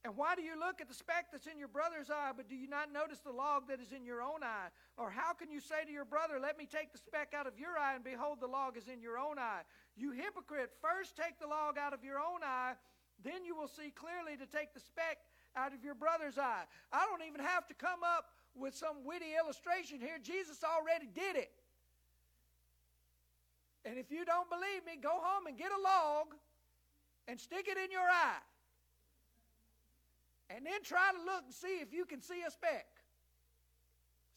And 0.05 0.17
why 0.17 0.35
do 0.35 0.43
you 0.43 0.59
look 0.59 0.81
at 0.81 0.89
the 0.89 0.99
speck 0.99 1.31
that's 1.31 1.47
in 1.47 1.59
your 1.63 1.71
brother's 1.71 2.11
eye, 2.11 2.33
but 2.37 2.49
do 2.49 2.57
you 2.57 2.67
not 2.67 2.93
notice 2.93 3.21
the 3.21 3.31
log 3.31 3.69
that 3.69 3.79
is 3.79 3.93
in 3.95 4.05
your 4.05 4.21
own 4.21 4.43
eye? 4.43 4.75
Or 4.99 5.11
how 5.11 5.33
can 5.33 5.49
you 5.49 5.61
say 5.61 5.87
to 5.87 5.93
your 5.93 6.05
brother, 6.05 6.43
Let 6.43 6.59
me 6.59 6.67
take 6.67 6.91
the 6.91 6.99
speck 6.99 7.35
out 7.39 7.47
of 7.47 7.55
your 7.55 7.79
eye, 7.79 7.95
and 7.95 8.03
behold, 8.03 8.39
the 8.41 8.51
log 8.51 8.77
is 8.77 8.89
in 8.89 9.01
your 9.01 9.17
own 9.17 9.39
eye? 9.39 9.63
You 9.97 10.11
hypocrite, 10.11 10.75
first 10.83 11.15
take 11.17 11.39
the 11.39 11.47
log 11.47 11.79
out 11.79 11.95
of 11.95 12.03
your 12.03 12.19
own 12.19 12.43
eye, 12.43 12.75
then 13.23 13.45
you 13.45 13.55
will 13.55 13.69
see 13.69 13.95
clearly 13.95 14.37
to 14.37 14.47
take 14.47 14.75
the 14.75 14.81
speck 14.81 15.19
out 15.55 15.73
of 15.73 15.85
your 15.85 15.95
brother's 15.95 16.37
eye. 16.37 16.65
I 16.93 17.07
don't 17.07 17.23
even 17.23 17.41
have 17.41 17.69
to 17.69 17.75
come 17.75 18.03
up 18.03 18.27
with 18.57 18.75
some 18.75 19.05
witty 19.05 19.39
illustration 19.39 20.01
here. 20.01 20.19
Jesus 20.21 20.65
already 20.65 21.07
did 21.15 21.37
it. 21.37 21.53
And 23.85 23.99
if 23.99 24.11
you 24.11 24.25
don't 24.25 24.51
believe 24.51 24.85
me, 24.87 24.99
go 25.01 25.15
home 25.23 25.47
and 25.47 25.57
get 25.57 25.71
a 25.71 25.81
log 25.81 26.35
and 27.29 27.39
stick 27.39 27.67
it 27.69 27.79
in 27.79 27.91
your 27.91 28.03
eye. 28.03 28.43
And 30.55 30.67
then 30.67 30.83
try 30.83 31.11
to 31.13 31.19
look 31.25 31.45
and 31.45 31.55
see 31.55 31.81
if 31.81 31.93
you 31.93 32.05
can 32.05 32.21
see 32.21 32.43
a 32.47 32.51
speck. 32.51 32.87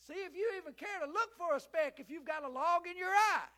See 0.07 0.13
if 0.13 0.35
you 0.35 0.51
even 0.57 0.73
care 0.73 0.99
to 1.03 1.11
look 1.11 1.35
for 1.37 1.55
a 1.55 1.59
speck 1.59 1.99
if 1.99 2.09
you've 2.09 2.25
got 2.25 2.43
a 2.43 2.49
log 2.49 2.87
in 2.89 2.97
your 2.97 3.09
eye. 3.09 3.49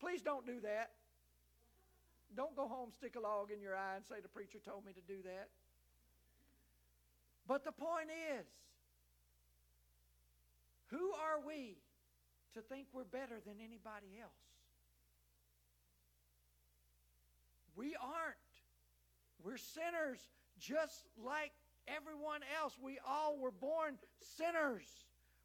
Please 0.00 0.22
don't 0.22 0.46
do 0.46 0.60
that. 0.60 0.92
Don't 2.36 2.56
go 2.56 2.66
home, 2.66 2.90
stick 2.96 3.16
a 3.16 3.20
log 3.20 3.50
in 3.50 3.60
your 3.60 3.76
eye, 3.76 3.96
and 3.96 4.04
say 4.04 4.20
the 4.22 4.28
preacher 4.28 4.58
told 4.64 4.84
me 4.86 4.92
to 4.92 5.00
do 5.06 5.22
that. 5.24 5.48
But 7.46 7.64
the 7.64 7.72
point 7.72 8.08
is, 8.38 8.46
who 10.90 11.12
are 11.12 11.44
we 11.44 11.76
to 12.54 12.60
think 12.62 12.86
we're 12.92 13.04
better 13.04 13.38
than 13.44 13.54
anybody 13.58 14.18
else. 14.20 14.32
We 17.76 17.94
aren't. 17.94 18.36
We're 19.42 19.56
sinners 19.56 20.18
just 20.60 21.08
like 21.16 21.52
everyone 21.88 22.40
else. 22.60 22.76
We 22.80 22.98
all 23.06 23.38
were 23.38 23.50
born 23.50 23.96
sinners. 24.20 24.86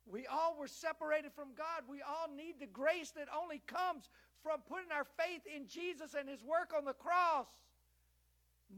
We 0.05 0.27
all 0.27 0.55
were 0.60 0.67
separated 0.67 1.31
from 1.34 1.55
God. 1.57 1.89
We 1.89 2.01
all 2.01 2.29
need 2.36 2.60
the 2.60 2.67
grace 2.67 3.12
that 3.12 3.27
only 3.34 3.62
comes 3.65 4.10
from 4.43 4.62
putting 4.67 4.91
our 4.91 5.07
faith 5.17 5.41
in 5.50 5.67
Jesus 5.67 6.13
and 6.13 6.29
His 6.29 6.43
work 6.43 6.72
on 6.77 6.86
the 6.86 6.93
cross. 6.93 7.48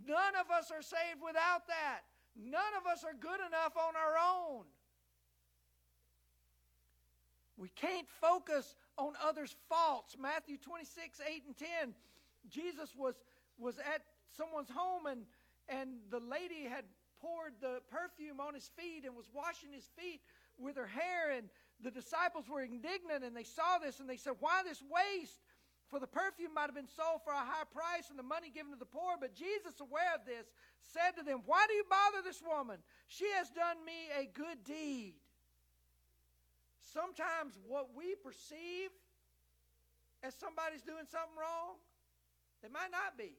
None 0.07 0.35
of 0.39 0.51
us 0.51 0.71
are 0.71 0.81
saved 0.81 1.19
without 1.25 1.67
that. 1.67 2.01
None 2.37 2.73
of 2.79 2.85
us 2.87 3.03
are 3.03 3.15
good 3.19 3.41
enough 3.41 3.75
on 3.75 3.95
our 3.95 4.15
own. 4.15 4.63
We 7.57 7.69
can't 7.69 8.07
focus 8.21 8.75
on 8.97 9.13
others' 9.23 9.55
faults. 9.67 10.15
Matthew 10.19 10.57
26, 10.57 11.19
8 11.27 11.43
and 11.47 11.57
10. 11.57 11.67
Jesus 12.49 12.93
was, 12.95 13.15
was 13.57 13.79
at 13.79 14.03
someone's 14.31 14.69
home 14.69 15.07
and, 15.07 15.23
and 15.69 15.99
the 16.09 16.19
lady 16.19 16.63
had 16.69 16.85
poured 17.21 17.53
the 17.61 17.81
perfume 17.89 18.39
on 18.39 18.53
his 18.53 18.69
feet 18.77 19.03
and 19.05 19.15
was 19.15 19.29
washing 19.33 19.73
his 19.73 19.87
feet 19.97 20.21
with 20.57 20.75
her 20.75 20.87
hair. 20.87 21.31
And 21.35 21.49
the 21.81 21.91
disciples 21.91 22.47
were 22.49 22.61
indignant 22.61 23.23
and 23.23 23.35
they 23.35 23.43
saw 23.43 23.77
this 23.83 23.99
and 23.99 24.09
they 24.09 24.17
said, 24.17 24.33
Why 24.39 24.63
this 24.63 24.81
waste? 24.81 25.39
For 25.89 25.99
the 26.01 26.07
perfume 26.07 26.53
might 26.53 26.67
have 26.67 26.75
been 26.75 26.91
sold 26.91 27.23
for 27.23 27.31
a 27.31 27.47
high 27.47 27.63
price 27.71 28.09
and 28.09 28.19
the 28.19 28.23
money 28.23 28.51
given 28.51 28.73
to 28.73 28.79
the 28.79 28.85
poor. 28.85 29.15
But 29.19 29.33
Jesus, 29.33 29.79
aware 29.79 30.15
of 30.15 30.25
this, 30.25 30.45
said 30.91 31.15
to 31.17 31.23
them, 31.23 31.43
Why 31.45 31.65
do 31.67 31.73
you 31.75 31.85
bother 31.89 32.21
this 32.23 32.41
woman? 32.43 32.77
She 33.07 33.25
has 33.39 33.49
done 33.49 33.79
me 33.85 34.11
a 34.19 34.27
good 34.27 34.63
deed. 34.65 35.15
Sometimes 36.93 37.57
what 37.67 37.95
we 37.95 38.15
perceive 38.15 38.91
as 40.23 40.35
somebody's 40.35 40.81
doing 40.81 41.05
something 41.07 41.37
wrong, 41.39 41.79
they 42.61 42.69
might 42.69 42.91
not 42.91 43.17
be. 43.17 43.37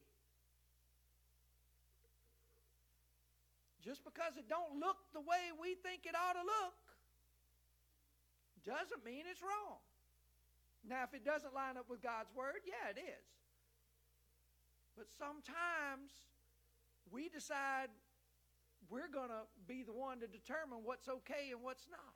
Just 3.88 4.04
because 4.04 4.36
it 4.36 4.44
don't 4.52 4.76
look 4.76 5.00
the 5.16 5.24
way 5.24 5.48
we 5.56 5.72
think 5.80 6.04
it 6.04 6.12
ought 6.12 6.36
to 6.36 6.44
look 6.44 6.76
doesn't 8.60 9.00
mean 9.00 9.24
it's 9.24 9.40
wrong. 9.40 9.80
Now, 10.84 11.08
if 11.08 11.16
it 11.16 11.24
doesn't 11.24 11.56
line 11.56 11.80
up 11.80 11.88
with 11.88 12.04
God's 12.04 12.28
word, 12.36 12.60
yeah, 12.68 12.92
it 12.92 13.00
is. 13.00 13.26
But 14.92 15.08
sometimes 15.16 16.12
we 17.08 17.32
decide 17.32 17.88
we're 18.92 19.08
going 19.08 19.32
to 19.32 19.48
be 19.64 19.88
the 19.88 19.96
one 19.96 20.20
to 20.20 20.28
determine 20.28 20.84
what's 20.84 21.08
okay 21.08 21.56
and 21.56 21.64
what's 21.64 21.88
not. 21.88 22.12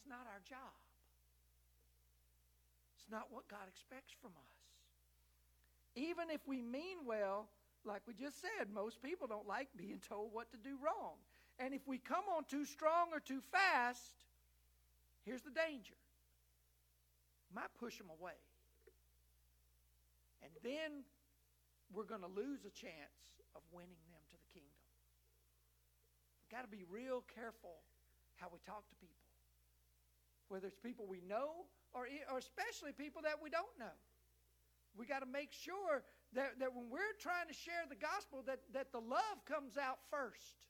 It's 0.00 0.08
not 0.08 0.24
our 0.24 0.40
job. 0.48 0.72
It's 2.96 3.12
not 3.12 3.28
what 3.28 3.44
God 3.52 3.68
expects 3.68 4.16
from 4.24 4.32
us. 4.40 4.56
Even 6.00 6.32
if 6.32 6.40
we 6.48 6.62
mean 6.64 7.04
well, 7.04 7.52
like 7.86 8.02
we 8.06 8.14
just 8.14 8.40
said, 8.40 8.72
most 8.72 9.02
people 9.02 9.26
don't 9.26 9.46
like 9.46 9.68
being 9.76 10.00
told 10.08 10.32
what 10.32 10.50
to 10.52 10.56
do 10.56 10.76
wrong. 10.82 11.16
And 11.58 11.72
if 11.72 11.86
we 11.86 11.98
come 11.98 12.24
on 12.36 12.44
too 12.44 12.64
strong 12.64 13.08
or 13.12 13.20
too 13.20 13.40
fast, 13.52 14.24
here's 15.24 15.42
the 15.42 15.50
danger. 15.50 15.94
Might 17.54 17.72
push 17.78 17.98
them 17.98 18.08
away. 18.10 18.38
And 20.42 20.50
then 20.62 21.04
we're 21.92 22.08
going 22.08 22.22
to 22.22 22.32
lose 22.34 22.64
a 22.66 22.74
chance 22.74 23.18
of 23.54 23.62
winning 23.72 24.02
them 24.10 24.22
to 24.30 24.36
the 24.36 24.48
kingdom. 24.52 24.82
We've 26.42 26.50
got 26.50 26.62
to 26.66 26.72
be 26.72 26.84
real 26.90 27.22
careful 27.34 27.78
how 28.36 28.48
we 28.52 28.58
talk 28.66 28.82
to 28.88 28.96
people 29.00 29.24
whether 30.48 30.66
it's 30.66 30.78
people 30.78 31.06
we 31.08 31.22
know 31.26 31.66
or, 31.92 32.06
or 32.30 32.38
especially 32.38 32.92
people 32.92 33.22
that 33.22 33.42
we 33.42 33.50
don't 33.50 33.74
know. 33.78 33.96
We 34.96 35.06
got 35.06 35.20
to 35.20 35.30
make 35.30 35.50
sure 35.50 36.02
that, 36.34 36.58
that 36.58 36.74
when 36.74 36.90
we're 36.90 37.14
trying 37.20 37.48
to 37.48 37.54
share 37.54 37.86
the 37.88 37.96
gospel, 37.96 38.42
that, 38.46 38.60
that 38.72 38.92
the 38.92 39.00
love 39.00 39.44
comes 39.46 39.78
out 39.78 39.98
first. 40.10 40.66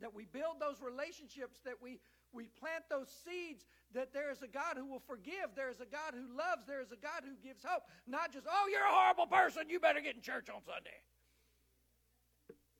That 0.00 0.14
we 0.14 0.26
build 0.26 0.60
those 0.60 0.82
relationships, 0.82 1.60
that 1.64 1.80
we, 1.80 1.98
we 2.32 2.48
plant 2.60 2.84
those 2.90 3.08
seeds, 3.08 3.64
that 3.94 4.12
there 4.12 4.30
is 4.30 4.42
a 4.42 4.48
God 4.48 4.76
who 4.76 4.84
will 4.84 5.02
forgive, 5.06 5.56
there 5.56 5.70
is 5.70 5.80
a 5.80 5.88
God 5.88 6.12
who 6.12 6.36
loves, 6.36 6.66
there 6.66 6.82
is 6.82 6.92
a 6.92 7.00
God 7.00 7.24
who 7.24 7.34
gives 7.42 7.64
hope. 7.64 7.82
Not 8.06 8.32
just, 8.32 8.46
oh, 8.50 8.68
you're 8.70 8.84
a 8.84 8.92
horrible 8.92 9.26
person, 9.26 9.70
you 9.70 9.80
better 9.80 10.00
get 10.00 10.14
in 10.14 10.20
church 10.20 10.50
on 10.50 10.60
Sunday. 10.60 11.00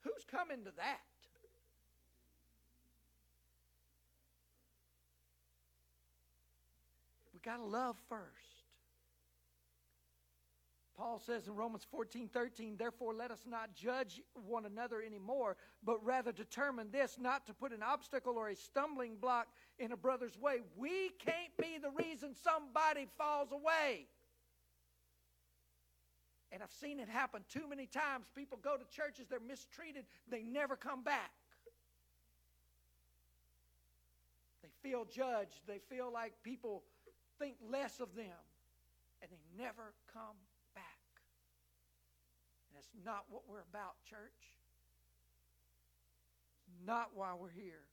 Who's 0.01 0.23
coming 0.29 0.63
to 0.65 0.71
that? 0.77 1.01
We 7.33 7.39
got 7.39 7.57
to 7.57 7.65
love 7.65 7.97
first. 8.09 8.56
Paul 10.97 11.19
says 11.19 11.47
in 11.47 11.55
Romans 11.55 11.85
14 11.91 12.27
13, 12.27 12.75
therefore 12.75 13.13
let 13.13 13.29
us 13.29 13.43
not 13.47 13.75
judge 13.75 14.19
one 14.47 14.65
another 14.65 15.01
anymore, 15.01 15.55
but 15.83 16.03
rather 16.03 16.31
determine 16.31 16.89
this 16.91 17.17
not 17.19 17.45
to 17.45 17.53
put 17.53 17.71
an 17.71 17.83
obstacle 17.83 18.35
or 18.35 18.49
a 18.49 18.55
stumbling 18.55 19.17
block 19.17 19.47
in 19.77 19.91
a 19.91 19.97
brother's 19.97 20.35
way. 20.39 20.61
We 20.75 21.11
can't 21.19 21.55
be 21.61 21.77
the 21.79 21.91
reason 21.91 22.33
somebody 22.33 23.07
falls 23.15 23.51
away. 23.51 24.07
And 26.51 26.63
I've 26.63 26.71
seen 26.71 26.99
it 26.99 27.09
happen 27.09 27.43
too 27.47 27.67
many 27.69 27.85
times. 27.85 28.25
People 28.35 28.57
go 28.63 28.75
to 28.75 28.85
churches, 28.89 29.27
they're 29.29 29.39
mistreated, 29.39 30.05
they 30.27 30.41
never 30.41 30.75
come 30.75 31.03
back. 31.03 31.31
They 34.63 34.69
feel 34.89 35.05
judged, 35.05 35.59
they 35.67 35.79
feel 35.89 36.11
like 36.11 36.33
people 36.41 36.81
think 37.37 37.57
less 37.69 37.99
of 37.99 38.15
them, 38.15 38.33
and 39.21 39.29
they 39.29 39.63
never 39.63 39.93
come 40.11 40.37
that's 42.77 42.89
not 43.03 43.25
what 43.29 43.41
we're 43.49 43.65
about, 43.73 43.95
church. 44.07 44.53
Not 46.85 47.09
why 47.15 47.33
we're 47.33 47.49
here. 47.49 47.89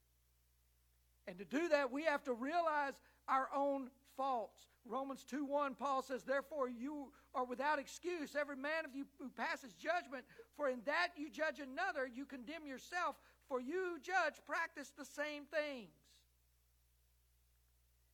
And 1.26 1.38
to 1.38 1.44
do 1.46 1.68
that, 1.68 1.90
we 1.90 2.04
have 2.04 2.22
to 2.24 2.34
realize 2.34 3.00
our 3.26 3.48
own 3.56 3.88
faults. 4.14 4.66
Romans 4.84 5.24
2 5.24 5.46
1, 5.46 5.74
Paul 5.76 6.02
says, 6.02 6.22
Therefore, 6.22 6.68
you 6.68 7.08
are 7.34 7.46
without 7.46 7.78
excuse, 7.78 8.36
every 8.38 8.56
man 8.56 8.84
of 8.84 8.94
you 8.94 9.06
who 9.18 9.30
passes 9.30 9.72
judgment, 9.72 10.24
for 10.54 10.68
in 10.68 10.80
that 10.84 11.16
you 11.16 11.30
judge 11.30 11.60
another, 11.60 12.06
you 12.06 12.26
condemn 12.26 12.66
yourself, 12.66 13.16
for 13.48 13.62
you 13.62 13.98
judge, 14.02 14.34
practice 14.46 14.92
the 14.98 15.06
same 15.06 15.44
things. 15.48 15.96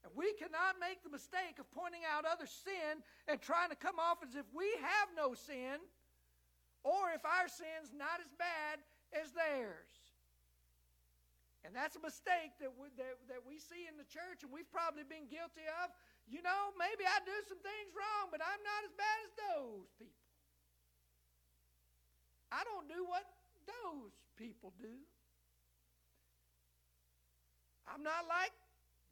And 0.05 0.13
we 0.15 0.33
cannot 0.35 0.79
make 0.81 1.03
the 1.03 1.11
mistake 1.11 1.59
of 1.59 1.69
pointing 1.73 2.03
out 2.07 2.25
other 2.25 2.47
sin 2.47 3.03
and 3.27 3.41
trying 3.41 3.71
to 3.71 3.77
come 3.77 3.99
off 3.99 4.19
as 4.23 4.37
if 4.37 4.47
we 4.55 4.71
have 4.81 5.09
no 5.17 5.35
sin 5.35 5.83
or 6.83 7.13
if 7.13 7.25
our 7.25 7.49
sin's 7.49 7.93
not 7.93 8.21
as 8.21 8.33
bad 8.37 8.81
as 9.13 9.33
theirs. 9.33 9.91
And 11.61 11.77
that's 11.77 11.97
a 11.97 12.03
mistake 12.03 12.57
that 12.65 12.73
we, 12.73 12.89
that, 12.97 13.21
that 13.29 13.43
we 13.45 13.61
see 13.61 13.85
in 13.85 14.01
the 14.01 14.09
church, 14.09 14.41
and 14.41 14.49
we've 14.49 14.69
probably 14.73 15.05
been 15.05 15.29
guilty 15.29 15.69
of. 15.85 15.93
You 16.25 16.41
know, 16.41 16.73
maybe 16.81 17.05
I 17.05 17.21
do 17.27 17.37
some 17.45 17.61
things 17.61 17.93
wrong, 17.93 18.33
but 18.33 18.41
I'm 18.41 18.63
not 18.65 18.81
as 18.89 18.95
bad 18.97 19.19
as 19.29 19.33
those 19.37 19.91
people. 20.01 20.25
I 22.49 22.65
don't 22.65 22.89
do 22.89 23.05
what 23.05 23.29
those 23.69 24.15
people 24.41 24.73
do. 24.81 24.95
I'm 27.87 28.03
not 28.03 28.25
like 28.25 28.55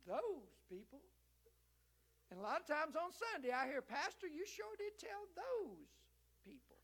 those 0.07 0.57
people. 0.71 1.03
And 2.31 2.41
a 2.41 2.43
lot 2.43 2.61
of 2.61 2.67
times 2.67 2.95
on 2.97 3.11
Sunday, 3.11 3.53
I 3.53 3.67
hear, 3.67 3.83
Pastor, 3.83 4.29
you 4.29 4.45
sure 4.47 4.73
did 4.79 4.97
tell 4.97 5.25
those 5.35 5.91
people. 6.45 6.79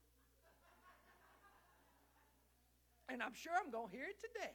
And 3.09 3.23
I'm 3.23 3.35
sure 3.35 3.53
I'm 3.63 3.71
going 3.71 3.91
to 3.91 3.97
hear 3.97 4.07
it 4.07 4.21
today. 4.21 4.53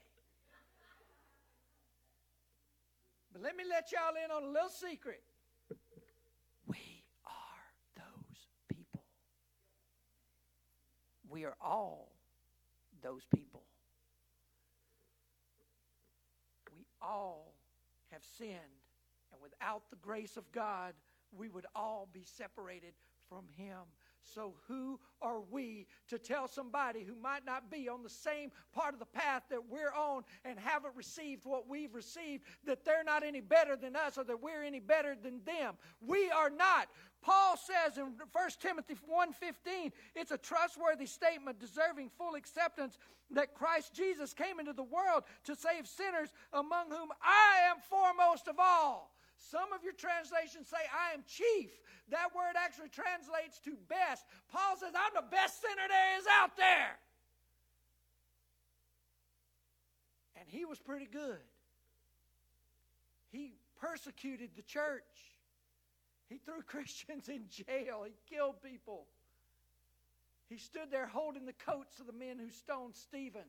But 3.31 3.43
let 3.43 3.55
me 3.55 3.63
let 3.69 3.91
y'all 3.91 4.15
in 4.23 4.31
on 4.31 4.43
a 4.43 4.51
little 4.51 4.69
secret. 4.69 5.21
We 6.65 7.03
are 7.25 7.95
those 7.95 8.47
people. 8.67 9.03
We 11.29 11.45
are 11.45 11.55
all 11.61 12.11
those 13.03 13.25
people. 13.33 13.63
We 16.75 16.85
all 17.01 17.53
have 18.11 18.23
sinned. 18.37 18.81
And 19.31 19.41
without 19.41 19.83
the 19.91 19.97
grace 19.97 20.37
of 20.37 20.51
God, 20.51 20.93
we 21.31 21.49
would 21.49 21.67
all 21.75 22.09
be 22.11 22.23
separated 22.23 22.93
from 23.29 23.45
Him. 23.55 23.77
So, 24.23 24.53
who 24.67 24.99
are 25.21 25.41
we 25.49 25.87
to 26.07 26.17
tell 26.17 26.47
somebody 26.47 27.03
who 27.03 27.15
might 27.15 27.45
not 27.45 27.71
be 27.71 27.89
on 27.89 28.03
the 28.03 28.09
same 28.09 28.51
part 28.73 28.93
of 28.93 28.99
the 28.99 29.05
path 29.05 29.43
that 29.49 29.67
we're 29.69 29.93
on 29.93 30.23
and 30.45 30.59
haven't 30.59 30.95
received 30.95 31.45
what 31.45 31.67
we've 31.67 31.93
received 31.93 32.43
that 32.65 32.85
they're 32.85 33.03
not 33.03 33.23
any 33.23 33.41
better 33.41 33.75
than 33.75 33.95
us 33.95 34.17
or 34.17 34.23
that 34.25 34.41
we're 34.41 34.63
any 34.63 34.79
better 34.79 35.15
than 35.21 35.41
them? 35.45 35.75
We 36.01 36.29
are 36.31 36.49
not. 36.49 36.89
Paul 37.21 37.57
says 37.57 37.97
in 37.97 38.13
1 38.31 38.49
Timothy 38.61 38.95
1:15, 39.07 39.91
it's 40.15 40.31
a 40.31 40.37
trustworthy 40.37 41.05
statement 41.05 41.59
deserving 41.59 42.09
full 42.09 42.35
acceptance 42.35 42.97
that 43.31 43.53
Christ 43.53 43.93
Jesus 43.93 44.33
came 44.33 44.59
into 44.59 44.73
the 44.73 44.83
world 44.83 45.23
to 45.45 45.55
save 45.55 45.87
sinners 45.87 46.33
among 46.53 46.89
whom 46.89 47.09
I 47.21 47.69
am 47.69 47.77
foremost 47.89 48.47
of 48.47 48.55
all. 48.59 49.13
Some 49.39 49.71
of 49.73 49.83
your 49.83 49.93
translations 49.93 50.67
say, 50.67 50.83
I 50.91 51.13
am 51.13 51.23
chief. 51.25 51.71
That 52.09 52.35
word 52.35 52.59
actually 52.59 52.89
translates 52.89 53.59
to 53.63 53.77
best. 53.87 54.25
Paul 54.51 54.75
says, 54.75 54.91
I'm 54.93 55.15
the 55.15 55.31
best 55.31 55.61
sinner 55.61 55.87
there 55.87 56.19
is 56.19 56.25
out 56.27 56.57
there. 56.57 56.99
And 60.35 60.47
he 60.47 60.65
was 60.65 60.79
pretty 60.79 61.07
good. 61.07 61.39
He 63.31 63.53
persecuted 63.79 64.51
the 64.57 64.61
church. 64.61 65.03
He 66.27 66.37
threw 66.37 66.61
Christians 66.67 67.29
in 67.29 67.47
jail. 67.47 68.03
He 68.05 68.35
killed 68.35 68.61
people. 68.61 69.05
He 70.49 70.57
stood 70.57 70.91
there 70.91 71.07
holding 71.07 71.45
the 71.45 71.53
coats 71.53 71.99
of 71.99 72.07
the 72.07 72.13
men 72.13 72.39
who 72.39 72.49
stoned 72.49 72.95
Stephen. 72.95 73.47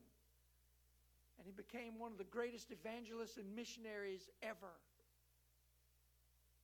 And 1.38 1.46
he 1.46 1.52
became 1.52 1.98
one 1.98 2.12
of 2.12 2.18
the 2.18 2.24
greatest 2.24 2.70
evangelists 2.70 3.38
and 3.38 3.56
missionaries 3.56 4.28
ever 4.42 4.76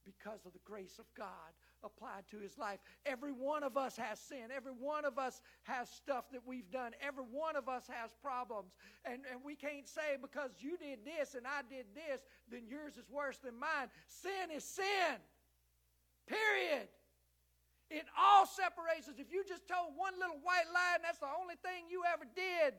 because 0.06 0.46
of 0.46 0.52
the 0.52 0.62
grace 0.64 0.98
of 0.98 1.04
God 1.18 1.50
applied 1.82 2.24
to 2.30 2.38
his 2.38 2.56
life. 2.56 2.78
Every 3.04 3.32
one 3.32 3.62
of 3.62 3.76
us 3.76 3.96
has 3.96 4.18
sin. 4.18 4.54
Every 4.54 4.72
one 4.72 5.04
of 5.04 5.18
us 5.18 5.40
has 5.64 5.90
stuff 5.90 6.30
that 6.32 6.40
we've 6.46 6.70
done. 6.70 6.92
Every 7.02 7.24
one 7.24 7.56
of 7.56 7.68
us 7.68 7.84
has 7.90 8.14
problems. 8.22 8.72
And, 9.04 9.22
and 9.30 9.42
we 9.44 9.56
can't 9.56 9.88
say 9.88 10.16
because 10.20 10.50
you 10.58 10.78
did 10.78 11.04
this 11.04 11.34
and 11.34 11.46
I 11.46 11.66
did 11.68 11.86
this, 11.94 12.22
then 12.50 12.62
yours 12.68 12.96
is 12.96 13.10
worse 13.10 13.38
than 13.38 13.58
mine. 13.58 13.90
Sin 14.06 14.54
is 14.54 14.64
sin. 14.64 15.18
Period. 16.26 16.88
It 17.90 18.06
all 18.18 18.46
separates 18.46 19.06
us. 19.08 19.18
If 19.18 19.30
you 19.30 19.44
just 19.46 19.68
told 19.68 19.94
one 19.94 20.14
little 20.18 20.38
white 20.42 20.66
lie 20.74 20.98
and 20.98 21.04
that's 21.04 21.18
the 21.22 21.30
only 21.30 21.54
thing 21.62 21.86
you 21.90 22.02
ever 22.02 22.24
did, 22.34 22.74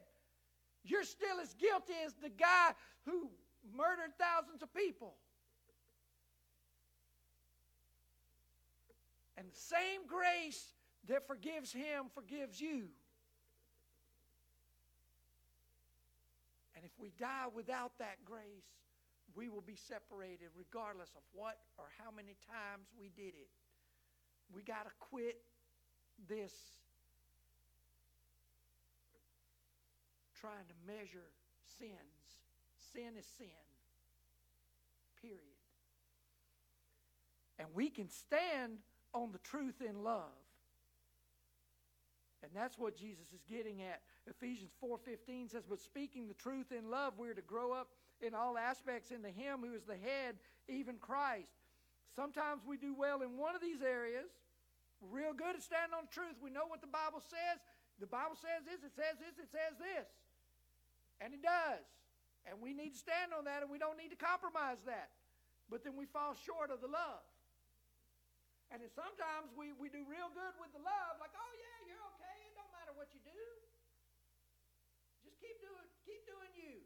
you're 0.84 1.08
still 1.08 1.40
as 1.42 1.54
guilty 1.56 1.96
as 2.06 2.13
the 2.16 2.30
guy 2.30 2.72
who 3.06 3.30
murdered 3.76 4.12
thousands 4.20 4.63
of 4.63 4.74
people. 4.74 5.16
And 9.38 9.47
the 9.47 9.56
same 9.56 10.08
grace 10.08 10.73
that 11.08 11.28
forgives 11.28 11.71
him 11.71 12.06
forgives 12.13 12.60
you. 12.60 12.89
And 16.76 16.84
if 16.84 16.91
we 17.00 17.12
die 17.19 17.45
without 17.54 17.91
that 18.00 18.17
grace, 18.26 18.65
we 19.36 19.50
will 19.50 19.62
be 19.62 19.76
separated 19.76 20.50
regardless 20.58 21.10
of 21.15 21.21
what 21.34 21.58
or 21.78 21.86
how 22.04 22.10
many 22.10 22.36
times 22.50 22.88
we 23.00 23.10
did 23.15 23.36
it. 23.36 23.50
We 24.54 24.63
got 24.63 24.86
to 24.86 24.91
quit 25.00 25.38
this 26.28 26.54
trying 30.39 30.65
to 30.67 30.93
measure 30.93 31.30
sins. 31.80 31.91
Sin 32.93 33.17
is 33.17 33.26
sin. 33.38 33.47
Period. 35.21 35.41
And 37.60 37.67
we 37.73 37.89
can 37.89 38.10
stand 38.10 38.78
on 39.23 39.32
the 39.32 39.39
truth 39.39 39.82
in 39.82 40.03
love. 40.03 40.32
And 42.43 42.51
that's 42.53 42.77
what 42.77 42.95
Jesus 42.95 43.25
is 43.34 43.43
getting 43.49 43.82
at. 43.82 44.01
Ephesians 44.27 44.71
4:15 44.80 45.49
says, 45.49 45.65
"But 45.65 45.80
speaking 45.80 46.27
the 46.27 46.34
truth 46.36 46.71
in 46.71 46.89
love, 46.89 47.17
we're 47.17 47.34
to 47.34 47.41
grow 47.41 47.73
up 47.73 47.89
in 48.21 48.34
all 48.34 48.58
aspects 48.58 49.12
into 49.12 49.30
him 49.30 49.62
who 49.62 49.73
is 49.73 49.86
the 49.86 49.97
head, 49.97 50.39
even 50.67 50.99
Christ." 50.99 51.51
Sometimes 52.15 52.63
we 52.65 52.77
do 52.77 52.93
well 52.93 53.21
in 53.21 53.38
one 53.38 53.56
of 53.56 53.62
these 53.62 53.82
areas. 53.82 54.30
We're 54.99 55.10
real 55.10 55.34
good 55.34 55.56
at 55.56 55.62
standing 55.62 55.93
on 55.93 56.08
truth. 56.08 56.39
We 56.41 56.49
know 56.49 56.65
what 56.65 56.82
the 56.82 56.88
Bible 56.88 57.19
says. 57.19 57.60
The 57.99 58.08
Bible 58.08 58.36
says 58.36 58.63
this, 58.65 58.84
it 58.84 58.93
says 58.95 59.17
this, 59.19 59.38
it 59.38 59.49
says 59.49 59.77
this. 59.77 60.08
And 61.19 61.34
it 61.34 61.41
does. 61.41 61.86
And 62.45 62.62
we 62.62 62.73
need 62.73 62.93
to 62.93 62.97
stand 62.97 63.34
on 63.34 63.45
that 63.45 63.62
and 63.62 63.71
we 63.71 63.77
don't 63.77 63.97
need 63.97 64.10
to 64.10 64.15
compromise 64.15 64.77
that. 64.86 65.12
but 65.69 65.84
then 65.84 65.95
we 65.95 66.06
fall 66.06 66.34
short 66.34 66.71
of 66.71 66.80
the 66.80 66.88
love. 66.88 67.23
And 68.71 68.84
then 68.84 68.91
sometimes 68.91 69.56
we, 69.56 69.71
we 69.80 69.88
do 69.88 70.03
real 70.03 70.27
good 70.36 70.56
with 70.60 70.75
the 70.75 70.84
love, 70.84 71.19
like, 71.23 71.32
oh 71.32 71.53
yeah, 71.56 71.77
you're 71.88 72.03
okay. 72.15 72.38
It 72.51 72.53
don't 72.60 72.71
matter 72.75 72.91
what 72.99 73.08
you 73.15 73.23
do. 73.23 73.43
Just 75.23 75.39
keep 75.39 75.56
doing 75.63 75.88
keep 76.03 76.23
doing 76.27 76.51
you. 76.56 76.84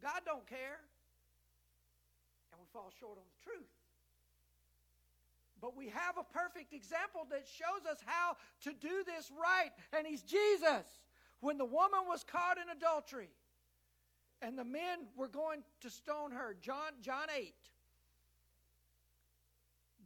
God 0.00 0.24
don't 0.24 0.46
care. 0.48 0.80
And 2.52 2.56
we 2.56 2.66
fall 2.72 2.88
short 2.96 3.20
on 3.20 3.28
the 3.28 3.40
truth. 3.44 3.72
But 5.60 5.76
we 5.76 5.88
have 5.88 6.16
a 6.16 6.24
perfect 6.24 6.72
example 6.72 7.26
that 7.30 7.44
shows 7.44 7.84
us 7.90 7.98
how 8.06 8.36
to 8.62 8.72
do 8.72 9.02
this 9.04 9.30
right, 9.34 9.74
and 9.92 10.06
he's 10.06 10.22
Jesus. 10.22 10.86
When 11.40 11.58
the 11.58 11.64
woman 11.64 12.06
was 12.06 12.24
caught 12.24 12.58
in 12.58 12.70
adultery, 12.70 13.30
and 14.40 14.56
the 14.56 14.64
men 14.64 15.06
were 15.16 15.28
going 15.28 15.62
to 15.80 15.90
stone 15.90 16.30
her, 16.30 16.56
John, 16.60 16.92
John 17.02 17.26
8. 17.36 17.54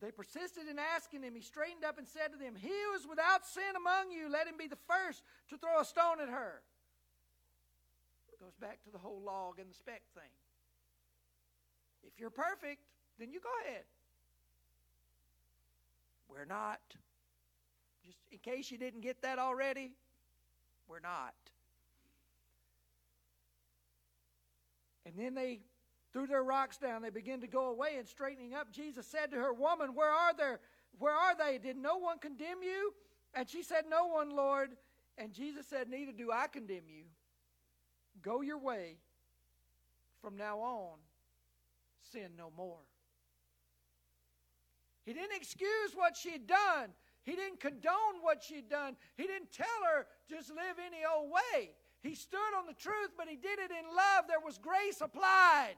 They 0.03 0.11
persisted 0.11 0.67
in 0.69 0.81
asking 0.81 1.23
him. 1.23 1.35
He 1.37 1.43
straightened 1.43 1.85
up 1.85 1.97
and 1.97 2.09
said 2.09 2.33
to 2.33 2.39
them, 2.39 2.57
He 2.57 2.69
who 2.69 2.99
is 2.99 3.07
without 3.09 3.47
sin 3.47 3.77
among 3.77 4.11
you, 4.11 4.29
let 4.29 4.49
him 4.49 4.57
be 4.59 4.67
the 4.67 4.83
first 4.91 5.23
to 5.49 5.57
throw 5.57 5.81
a 5.81 5.85
stone 5.85 6.21
at 6.21 6.29
her. 6.29 6.61
Goes 8.41 8.57
back 8.61 8.83
to 8.83 8.91
the 8.91 8.99
whole 8.99 9.23
log 9.25 9.61
and 9.61 9.71
the 9.71 9.75
speck 9.75 10.03
thing. 10.17 10.31
If 12.03 12.19
you're 12.19 12.31
perfect, 12.31 12.81
then 13.21 13.31
you 13.31 13.39
go 13.39 13.51
ahead. 13.65 13.85
We're 16.29 16.45
not. 16.45 16.81
Just 18.05 18.19
in 18.33 18.39
case 18.39 18.73
you 18.73 18.79
didn't 18.79 19.03
get 19.03 19.23
that 19.23 19.39
already, 19.39 19.93
we're 20.89 20.99
not. 20.99 21.35
And 25.07 25.15
then 25.17 25.37
they 25.37 25.61
threw 26.13 26.27
their 26.27 26.43
rocks 26.43 26.77
down. 26.77 27.03
They 27.03 27.11
began 27.11 27.41
to 27.41 27.47
go 27.47 27.69
away 27.69 27.97
and 27.99 28.07
straightening 28.07 28.55
up. 28.55 28.73
Jesus 28.73 29.07
said 29.07 29.31
to 29.31 29.37
her, 29.37 29.53
Woman, 29.53 29.95
where 29.95 30.11
are 30.11 30.35
they? 30.35 30.55
Where 30.99 31.15
are 31.15 31.37
they? 31.37 31.59
Did 31.59 31.77
no 31.77 31.97
one 31.97 32.19
condemn 32.19 32.63
you? 32.63 32.93
And 33.35 33.49
she 33.49 33.63
said, 33.63 33.85
No 33.89 34.07
one, 34.07 34.31
Lord. 34.31 34.71
And 35.19 35.33
Jesus 35.33 35.67
said, 35.67 35.89
Neither 35.89 36.13
do 36.13 36.31
I 36.33 36.47
condemn 36.47 36.89
you. 36.89 37.05
Go 38.23 38.43
your 38.43 38.59
way. 38.59 38.97
From 40.21 40.37
now 40.37 40.59
on, 40.59 40.99
sin 42.13 42.31
no 42.39 42.53
more. 42.57 42.79
He 45.05 45.13
didn't 45.13 45.35
excuse 45.35 45.97
what 45.97 46.17
she 46.17 46.31
had 46.31 46.47
done. 46.47 46.91
He 47.25 47.33
didn't 47.33 47.61
condone 47.61 48.23
what 48.23 48.43
she'd 48.43 48.69
done. 48.69 48.97
He 49.17 49.25
didn't 49.25 49.53
tell 49.53 49.67
her 49.95 50.07
just 50.29 50.51
live 50.51 50.77
any 50.85 51.03
old 51.05 51.31
way. 51.31 51.71
He 52.03 52.15
stood 52.15 52.39
on 52.59 52.67
the 52.67 52.75
truth, 52.75 53.11
but 53.17 53.29
he 53.29 53.37
did 53.37 53.59
it 53.59 53.71
in 53.71 53.97
love. 53.97 54.25
There 54.29 54.41
was 54.45 54.59
grace 54.59 55.01
applied. 55.01 55.75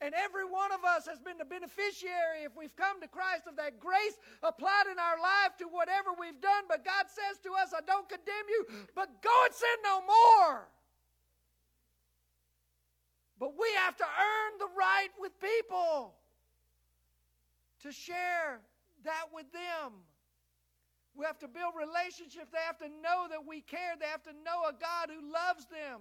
And 0.00 0.14
every 0.14 0.48
one 0.48 0.72
of 0.72 0.82
us 0.82 1.06
has 1.06 1.20
been 1.20 1.36
the 1.36 1.44
beneficiary, 1.44 2.48
if 2.48 2.56
we've 2.56 2.74
come 2.74 3.00
to 3.02 3.08
Christ, 3.08 3.44
of 3.46 3.56
that 3.56 3.78
grace 3.78 4.16
applied 4.42 4.88
in 4.90 4.98
our 4.98 5.20
life 5.20 5.56
to 5.58 5.68
whatever 5.68 6.16
we've 6.18 6.40
done. 6.40 6.64
But 6.68 6.84
God 6.84 7.04
says 7.04 7.36
to 7.44 7.52
us, 7.60 7.76
I 7.76 7.84
don't 7.84 8.08
condemn 8.08 8.48
you, 8.48 8.88
but 8.94 9.20
go 9.20 9.34
and 9.44 9.54
sin 9.54 9.78
no 9.84 10.00
more. 10.00 10.68
But 13.38 13.52
we 13.58 13.68
have 13.84 13.96
to 13.96 14.04
earn 14.04 14.52
the 14.58 14.68
right 14.76 15.12
with 15.20 15.32
people 15.40 16.14
to 17.82 17.92
share 17.92 18.60
that 19.04 19.26
with 19.34 19.52
them. 19.52 19.92
We 21.14 21.24
have 21.26 21.38
to 21.40 21.48
build 21.48 21.74
relationships. 21.76 22.48
They 22.52 22.64
have 22.64 22.78
to 22.78 22.88
know 23.02 23.28
that 23.28 23.46
we 23.46 23.60
care. 23.60 23.96
They 23.98 24.06
have 24.06 24.22
to 24.24 24.32
know 24.44 24.68
a 24.68 24.72
God 24.72 25.08
who 25.08 25.20
loves 25.32 25.66
them. 25.66 26.00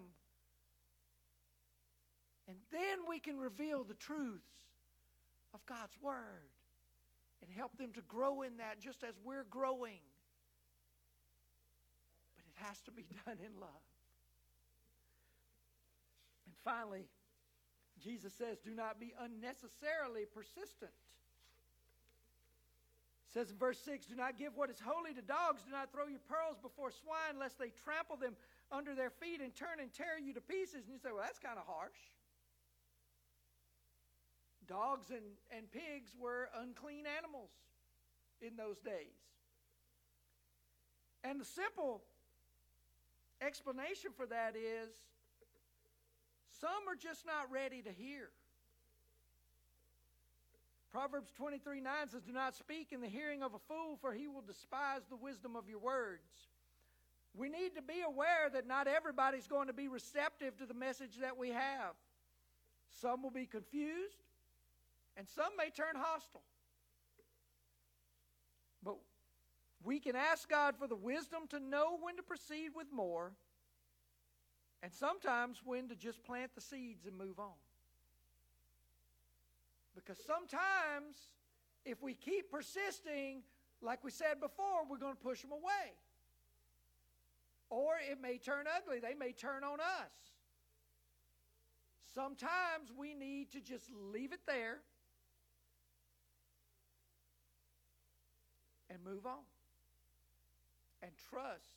And 2.49 2.57
then 2.71 3.05
we 3.07 3.19
can 3.19 3.37
reveal 3.37 3.83
the 3.83 3.93
truths 3.93 4.65
of 5.53 5.63
God's 5.67 5.95
Word 6.01 6.49
and 7.41 7.51
help 7.55 7.77
them 7.77 7.93
to 7.93 8.01
grow 8.01 8.41
in 8.41 8.57
that 8.57 8.81
just 8.81 9.03
as 9.03 9.13
we're 9.23 9.45
growing. 9.49 10.01
But 12.35 12.45
it 12.49 12.67
has 12.67 12.81
to 12.81 12.91
be 12.91 13.05
done 13.25 13.37
in 13.37 13.59
love. 13.61 13.85
And 16.47 16.55
finally, 16.65 17.05
Jesus 18.03 18.33
says, 18.33 18.57
do 18.57 18.73
not 18.73 18.99
be 18.99 19.13
unnecessarily 19.21 20.25
persistent 20.33 20.91
says 23.29 23.51
in 23.51 23.57
verse 23.57 23.79
6 23.85 24.07
Do 24.07 24.15
not 24.15 24.37
give 24.37 24.57
what 24.57 24.69
is 24.69 24.81
holy 24.81 25.13
to 25.13 25.21
dogs. 25.21 25.61
Do 25.61 25.71
not 25.71 25.93
throw 25.93 26.07
your 26.07 26.23
pearls 26.27 26.57
before 26.61 26.89
swine, 26.89 27.39
lest 27.39 27.59
they 27.59 27.69
trample 27.69 28.17
them 28.17 28.35
under 28.71 28.95
their 28.95 29.11
feet 29.11 29.39
and 29.41 29.53
turn 29.53 29.79
and 29.79 29.93
tear 29.93 30.17
you 30.17 30.33
to 30.33 30.41
pieces. 30.41 30.89
And 30.89 30.93
you 30.93 30.97
say, 30.97 31.09
Well, 31.13 31.21
that's 31.21 31.37
kind 31.39 31.57
of 31.57 31.65
harsh. 31.69 31.97
Dogs 34.69 35.09
and, 35.09 35.25
and 35.49 35.69
pigs 35.71 36.15
were 36.21 36.47
unclean 36.61 37.05
animals 37.17 37.49
in 38.39 38.55
those 38.55 38.77
days. 38.79 39.17
And 41.23 41.41
the 41.41 41.45
simple 41.45 42.03
explanation 43.41 44.11
for 44.15 44.27
that 44.27 44.55
is 44.55 44.89
some 46.61 46.87
are 46.87 46.95
just 46.95 47.25
not 47.25 47.51
ready 47.51 47.81
to 47.81 47.91
hear. 47.91 48.29
Proverbs 50.91 51.31
23 51.37 51.81
9 51.81 51.93
says, 52.11 52.21
Do 52.21 52.31
not 52.31 52.55
speak 52.55 52.91
in 52.91 53.01
the 53.01 53.07
hearing 53.07 53.43
of 53.43 53.53
a 53.53 53.59
fool, 53.67 53.97
for 54.01 54.13
he 54.13 54.27
will 54.27 54.41
despise 54.41 55.01
the 55.09 55.15
wisdom 55.15 55.55
of 55.55 55.69
your 55.69 55.79
words. 55.79 56.47
We 57.35 57.49
need 57.49 57.75
to 57.75 57.81
be 57.81 58.01
aware 58.05 58.49
that 58.51 58.67
not 58.67 58.87
everybody's 58.87 59.47
going 59.47 59.67
to 59.67 59.73
be 59.73 59.87
receptive 59.87 60.57
to 60.57 60.65
the 60.65 60.73
message 60.73 61.17
that 61.21 61.37
we 61.37 61.49
have. 61.49 61.93
Some 63.01 63.21
will 63.21 63.29
be 63.29 63.45
confused, 63.45 64.17
and 65.19 65.27
some 65.27 65.51
may 65.57 65.69
turn 65.69 65.95
hostile. 65.97 66.43
But 68.81 68.95
we 69.83 69.99
can 69.99 70.15
ask 70.15 70.49
God 70.49 70.77
for 70.77 70.87
the 70.87 70.95
wisdom 70.95 71.41
to 71.49 71.59
know 71.59 71.97
when 72.01 72.15
to 72.15 72.23
proceed 72.23 72.69
with 72.73 72.87
more, 72.93 73.33
and 74.81 74.93
sometimes 74.93 75.59
when 75.65 75.89
to 75.89 75.95
just 75.95 76.23
plant 76.23 76.55
the 76.55 76.61
seeds 76.61 77.05
and 77.05 77.17
move 77.17 77.37
on. 77.37 77.59
Because 79.93 80.17
sometimes, 80.25 81.17
if 81.83 82.01
we 82.01 82.13
keep 82.13 82.49
persisting, 82.49 83.43
like 83.81 84.01
we 84.05 84.11
said 84.11 84.39
before, 84.39 84.85
we're 84.89 84.97
going 84.97 85.17
to 85.17 85.21
push 85.21 85.41
them 85.41 85.51
away. 85.51 85.97
Or 87.69 87.95
it 88.09 88.19
may 88.21 88.37
turn 88.37 88.65
ugly, 88.77 89.01
they 89.01 89.15
may 89.15 89.33
turn 89.33 89.65
on 89.65 89.81
us. 89.81 90.13
Sometimes 92.15 92.89
we 92.97 93.13
need 93.13 93.51
to 93.51 93.59
just 93.59 93.91
leave 94.13 94.31
it 94.31 94.39
there 94.47 94.77
and 98.89 99.03
move 99.03 99.25
on 99.25 99.43
and 101.01 101.11
trust 101.29 101.75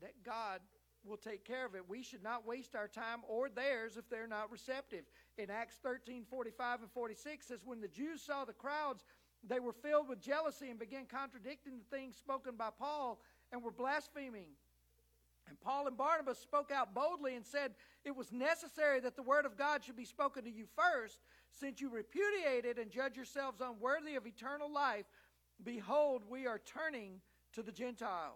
that 0.00 0.14
God 0.24 0.60
will 1.04 1.16
take 1.16 1.44
care 1.44 1.64
of 1.64 1.74
it. 1.74 1.88
We 1.88 2.02
should 2.02 2.22
not 2.22 2.46
waste 2.46 2.74
our 2.74 2.88
time 2.88 3.20
or 3.26 3.48
theirs 3.48 3.96
if 3.96 4.08
they're 4.08 4.26
not 4.26 4.50
receptive. 4.50 5.04
In 5.38 5.50
Acts 5.50 5.78
13 5.82 6.24
45 6.28 6.82
and 6.82 6.90
46 6.90 7.46
says, 7.46 7.60
When 7.64 7.80
the 7.80 7.88
Jews 7.88 8.22
saw 8.22 8.44
the 8.44 8.52
crowds, 8.52 9.04
they 9.46 9.60
were 9.60 9.72
filled 9.72 10.08
with 10.08 10.20
jealousy 10.20 10.68
and 10.68 10.78
began 10.78 11.06
contradicting 11.06 11.78
the 11.78 11.96
things 11.96 12.16
spoken 12.16 12.56
by 12.56 12.68
Paul 12.78 13.20
and 13.52 13.62
were 13.62 13.70
blaspheming. 13.70 14.48
And 15.48 15.60
Paul 15.60 15.88
and 15.88 15.96
Barnabas 15.96 16.38
spoke 16.38 16.70
out 16.70 16.94
boldly 16.94 17.34
and 17.34 17.44
said, 17.44 17.72
It 18.04 18.14
was 18.14 18.30
necessary 18.30 19.00
that 19.00 19.16
the 19.16 19.22
word 19.22 19.46
of 19.46 19.56
God 19.56 19.82
should 19.82 19.96
be 19.96 20.04
spoken 20.04 20.44
to 20.44 20.50
you 20.50 20.66
first, 20.76 21.18
since 21.50 21.80
you 21.80 21.88
repudiated 21.88 22.78
and 22.78 22.90
judge 22.90 23.16
yourselves 23.16 23.60
unworthy 23.60 24.14
of 24.14 24.26
eternal 24.26 24.72
life. 24.72 25.06
Behold, 25.64 26.22
we 26.28 26.46
are 26.46 26.58
turning 26.58 27.20
to 27.52 27.62
the 27.62 27.72
Gentiles. 27.72 28.34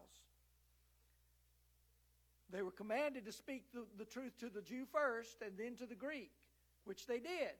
They 2.51 2.63
were 2.63 2.71
commanded 2.71 3.25
to 3.25 3.33
speak 3.33 3.65
the, 3.73 3.85
the 3.99 4.05
truth 4.05 4.39
to 4.41 4.49
the 4.49 4.63
Jew 4.63 4.85
first 4.93 5.43
and 5.43 5.53
then 5.59 5.77
to 5.77 5.87
the 5.87 5.95
Greek, 5.95 6.31
which 6.85 7.07
they 7.07 7.19
did. 7.19 7.57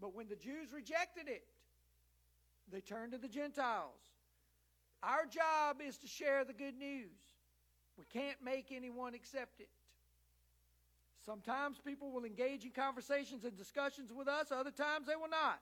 But 0.00 0.14
when 0.14 0.28
the 0.28 0.36
Jews 0.36 0.72
rejected 0.72 1.28
it, 1.28 1.44
they 2.70 2.80
turned 2.80 3.12
to 3.12 3.18
the 3.18 3.28
Gentiles. 3.28 4.00
Our 5.02 5.26
job 5.26 5.80
is 5.86 5.96
to 5.98 6.06
share 6.06 6.44
the 6.44 6.52
good 6.52 6.76
news. 6.76 7.06
We 7.98 8.04
can't 8.12 8.42
make 8.44 8.72
anyone 8.72 9.14
accept 9.14 9.60
it. 9.60 9.68
Sometimes 11.24 11.78
people 11.84 12.12
will 12.12 12.24
engage 12.24 12.64
in 12.64 12.70
conversations 12.70 13.44
and 13.44 13.56
discussions 13.56 14.12
with 14.12 14.28
us, 14.28 14.52
other 14.52 14.70
times 14.70 15.06
they 15.06 15.16
will 15.16 15.30
not. 15.30 15.60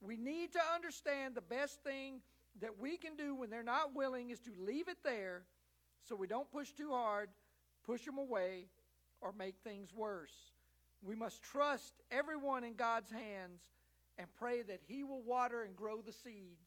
We 0.00 0.16
need 0.16 0.52
to 0.52 0.60
understand 0.74 1.34
the 1.34 1.42
best 1.42 1.82
thing 1.82 2.20
that 2.60 2.78
we 2.78 2.96
can 2.96 3.16
do 3.16 3.34
when 3.34 3.50
they're 3.50 3.62
not 3.62 3.94
willing 3.94 4.30
is 4.30 4.40
to 4.40 4.50
leave 4.58 4.88
it 4.88 4.98
there 5.02 5.42
so 6.04 6.14
we 6.14 6.26
don't 6.26 6.50
push 6.50 6.72
too 6.72 6.90
hard 6.90 7.28
push 7.84 8.04
them 8.04 8.18
away, 8.18 8.66
or 9.20 9.32
make 9.32 9.56
things 9.62 9.90
worse. 9.94 10.34
We 11.02 11.14
must 11.14 11.42
trust 11.42 11.94
everyone 12.10 12.64
in 12.64 12.74
God's 12.74 13.10
hands 13.10 13.60
and 14.18 14.26
pray 14.38 14.62
that 14.62 14.80
He 14.86 15.04
will 15.04 15.22
water 15.22 15.62
and 15.62 15.76
grow 15.76 16.00
the 16.00 16.12
seeds 16.12 16.62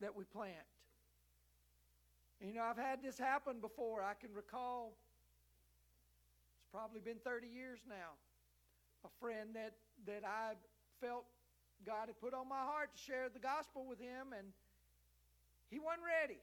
that 0.00 0.14
we 0.14 0.24
plant. 0.24 0.54
You 2.40 2.54
know, 2.54 2.62
I've 2.62 2.76
had 2.76 3.02
this 3.02 3.18
happen 3.18 3.60
before. 3.60 4.02
I 4.02 4.12
can 4.14 4.34
recall, 4.34 4.92
it's 6.58 6.70
probably 6.70 7.00
been 7.00 7.18
30 7.24 7.46
years 7.46 7.80
now, 7.88 8.12
a 9.04 9.08
friend 9.20 9.50
that, 9.54 9.72
that 10.06 10.22
I 10.26 10.52
felt 11.00 11.24
God 11.86 12.08
had 12.08 12.20
put 12.20 12.34
on 12.34 12.48
my 12.48 12.60
heart 12.60 12.90
to 12.94 13.02
share 13.02 13.28
the 13.32 13.38
gospel 13.38 13.86
with 13.88 14.00
him, 14.00 14.34
and 14.36 14.48
he 15.70 15.78
wasn't 15.78 16.06
ready. 16.06 16.40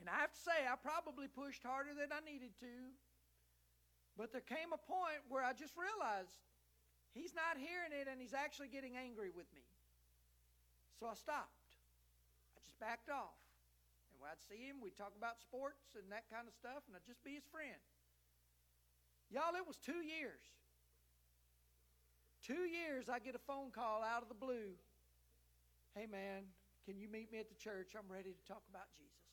And 0.00 0.10
I 0.10 0.20
have 0.20 0.32
to 0.34 0.42
say, 0.42 0.68
I 0.68 0.76
probably 0.76 1.28
pushed 1.28 1.64
harder 1.64 1.96
than 1.96 2.12
I 2.12 2.20
needed 2.20 2.52
to. 2.60 2.74
But 4.20 4.30
there 4.30 4.44
came 4.44 4.70
a 4.70 4.78
point 4.78 5.24
where 5.26 5.42
I 5.42 5.56
just 5.56 5.74
realized 5.74 6.36
he's 7.16 7.34
not 7.34 7.58
hearing 7.58 7.90
it 7.90 8.06
and 8.06 8.20
he's 8.20 8.34
actually 8.34 8.68
getting 8.68 8.94
angry 8.94 9.32
with 9.32 9.48
me. 9.56 9.66
So 11.00 11.10
I 11.10 11.16
stopped. 11.18 11.74
I 12.54 12.62
just 12.62 12.78
backed 12.78 13.10
off. 13.10 13.38
And 14.12 14.22
when 14.22 14.30
I'd 14.30 14.44
see 14.46 14.62
him, 14.62 14.78
we'd 14.78 14.94
talk 14.94 15.16
about 15.18 15.42
sports 15.42 15.98
and 15.98 16.06
that 16.14 16.30
kind 16.30 16.46
of 16.46 16.54
stuff, 16.54 16.86
and 16.86 16.94
I'd 16.94 17.08
just 17.08 17.24
be 17.26 17.34
his 17.34 17.46
friend. 17.50 17.80
Y'all, 19.32 19.58
it 19.58 19.66
was 19.66 19.80
two 19.82 20.04
years. 20.04 20.44
Two 22.44 22.68
years, 22.68 23.08
I 23.08 23.18
get 23.18 23.34
a 23.34 23.42
phone 23.42 23.72
call 23.74 24.04
out 24.04 24.22
of 24.22 24.28
the 24.28 24.38
blue. 24.38 24.78
Hey, 25.96 26.06
man, 26.06 26.46
can 26.84 27.00
you 27.00 27.08
meet 27.08 27.32
me 27.32 27.40
at 27.40 27.48
the 27.48 27.56
church? 27.56 27.96
I'm 27.96 28.10
ready 28.12 28.36
to 28.36 28.44
talk 28.44 28.62
about 28.68 28.92
Jesus. 28.92 29.24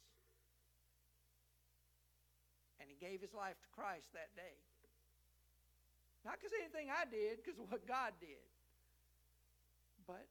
And 2.80 2.88
he 2.88 2.96
gave 2.96 3.20
his 3.20 3.36
life 3.36 3.60
to 3.62 3.70
Christ 3.76 4.08
that 4.16 4.32
day. 4.36 4.56
Not 6.24 6.40
because 6.40 6.56
anything 6.56 6.88
I 6.88 7.04
did, 7.10 7.44
because 7.44 7.60
of 7.60 7.68
what 7.70 7.84
God 7.86 8.14
did. 8.22 8.46
But 10.08 10.26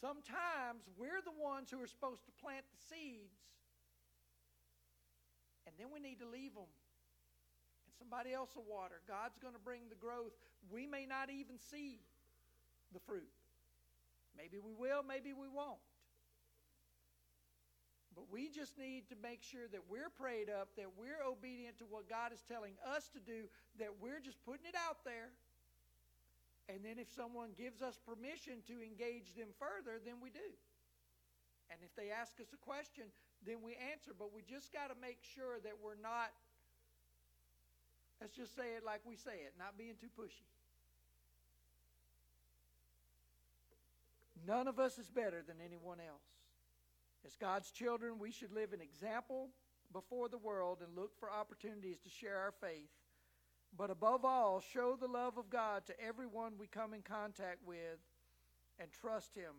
sometimes 0.00 0.84
we're 0.98 1.22
the 1.22 1.36
ones 1.36 1.70
who 1.70 1.78
are 1.80 1.88
supposed 1.88 2.24
to 2.26 2.32
plant 2.40 2.64
the 2.72 2.80
seeds, 2.88 3.36
and 5.66 5.74
then 5.78 5.92
we 5.92 6.00
need 6.00 6.18
to 6.20 6.28
leave 6.28 6.56
them. 6.56 6.68
And 6.68 7.92
somebody 7.96 8.32
else 8.32 8.56
will 8.56 8.66
water. 8.68 9.04
God's 9.06 9.36
going 9.38 9.54
to 9.54 9.62
bring 9.62 9.88
the 9.88 10.00
growth. 10.00 10.32
We 10.72 10.86
may 10.86 11.04
not 11.06 11.30
even 11.30 11.60
see 11.70 12.00
the 12.92 13.00
fruit. 13.00 13.28
Maybe 14.36 14.58
we 14.58 14.72
will, 14.72 15.04
maybe 15.06 15.32
we 15.32 15.48
won't. 15.48 15.80
But 18.20 18.28
we 18.28 18.52
just 18.52 18.76
need 18.76 19.08
to 19.08 19.16
make 19.24 19.40
sure 19.40 19.64
that 19.72 19.80
we're 19.88 20.12
prayed 20.12 20.52
up, 20.52 20.68
that 20.76 20.92
we're 21.00 21.24
obedient 21.24 21.80
to 21.80 21.88
what 21.88 22.04
God 22.04 22.36
is 22.36 22.44
telling 22.44 22.76
us 22.84 23.08
to 23.16 23.20
do, 23.24 23.48
that 23.80 23.96
we're 23.96 24.20
just 24.20 24.36
putting 24.44 24.68
it 24.68 24.76
out 24.76 25.00
there. 25.08 25.32
And 26.68 26.84
then 26.84 27.00
if 27.00 27.08
someone 27.08 27.56
gives 27.56 27.80
us 27.80 27.96
permission 27.96 28.60
to 28.68 28.84
engage 28.84 29.32
them 29.40 29.56
further, 29.56 30.04
then 30.04 30.20
we 30.20 30.28
do. 30.28 30.52
And 31.72 31.80
if 31.80 31.96
they 31.96 32.12
ask 32.12 32.36
us 32.44 32.52
a 32.52 32.60
question, 32.60 33.08
then 33.40 33.64
we 33.64 33.72
answer. 33.88 34.12
But 34.12 34.36
we 34.36 34.44
just 34.44 34.68
got 34.68 34.92
to 34.92 34.96
make 35.00 35.24
sure 35.24 35.56
that 35.64 35.80
we're 35.80 35.96
not, 35.96 36.28
let's 38.20 38.36
just 38.36 38.52
say 38.52 38.76
it 38.76 38.84
like 38.84 39.00
we 39.08 39.16
say 39.16 39.48
it, 39.48 39.56
not 39.56 39.80
being 39.80 39.96
too 39.96 40.12
pushy. 40.12 40.44
None 44.44 44.68
of 44.68 44.76
us 44.76 45.00
is 45.00 45.08
better 45.08 45.40
than 45.40 45.56
anyone 45.64 46.04
else. 46.04 46.39
As 47.26 47.36
God's 47.36 47.70
children, 47.70 48.18
we 48.18 48.30
should 48.30 48.52
live 48.52 48.72
an 48.72 48.80
example 48.80 49.50
before 49.92 50.28
the 50.28 50.38
world 50.38 50.78
and 50.84 50.96
look 50.96 51.18
for 51.18 51.30
opportunities 51.30 51.98
to 52.00 52.08
share 52.08 52.36
our 52.36 52.52
faith. 52.60 52.90
But 53.76 53.90
above 53.90 54.24
all, 54.24 54.60
show 54.60 54.96
the 54.96 55.06
love 55.06 55.38
of 55.38 55.50
God 55.50 55.86
to 55.86 56.00
everyone 56.00 56.54
we 56.58 56.66
come 56.66 56.92
in 56.94 57.02
contact 57.02 57.58
with 57.64 57.98
and 58.78 58.90
trust 58.90 59.34
Him 59.34 59.52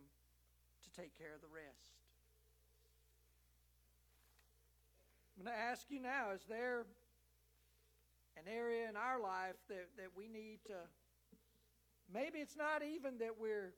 to 0.84 1.00
take 1.00 1.16
care 1.16 1.34
of 1.34 1.40
the 1.40 1.48
rest. 1.48 1.96
I'm 5.38 5.44
going 5.44 5.56
to 5.56 5.62
ask 5.62 5.86
you 5.88 6.00
now 6.00 6.32
is 6.34 6.42
there 6.48 6.84
an 8.36 8.44
area 8.52 8.88
in 8.88 8.96
our 8.96 9.20
life 9.20 9.56
that, 9.68 9.88
that 9.96 10.08
we 10.16 10.28
need 10.28 10.58
to, 10.66 10.76
maybe 12.12 12.38
it's 12.38 12.56
not 12.56 12.82
even 12.82 13.18
that 13.18 13.38
we're 13.40 13.72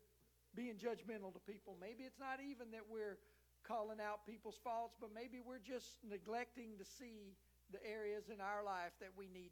being 0.55 0.75
judgmental 0.75 1.33
to 1.33 1.41
people, 1.41 1.77
maybe 1.81 2.05
it's 2.05 2.19
not 2.19 2.39
even 2.41 2.71
that 2.73 2.85
we're 2.91 3.19
calling 3.67 3.99
out 4.01 4.27
people's 4.29 4.61
faults, 4.63 4.97
but 5.01 5.11
maybe 5.15 5.41
we're 5.41 5.63
just 5.63 5.97
neglecting 6.05 6.77
to 6.79 6.85
see 6.85 7.35
the 7.73 7.81
areas 7.81 8.29
in 8.29 8.41
our 8.41 8.63
life 8.63 8.93
that 9.01 9.11
we 9.17 9.27
need 9.33 9.51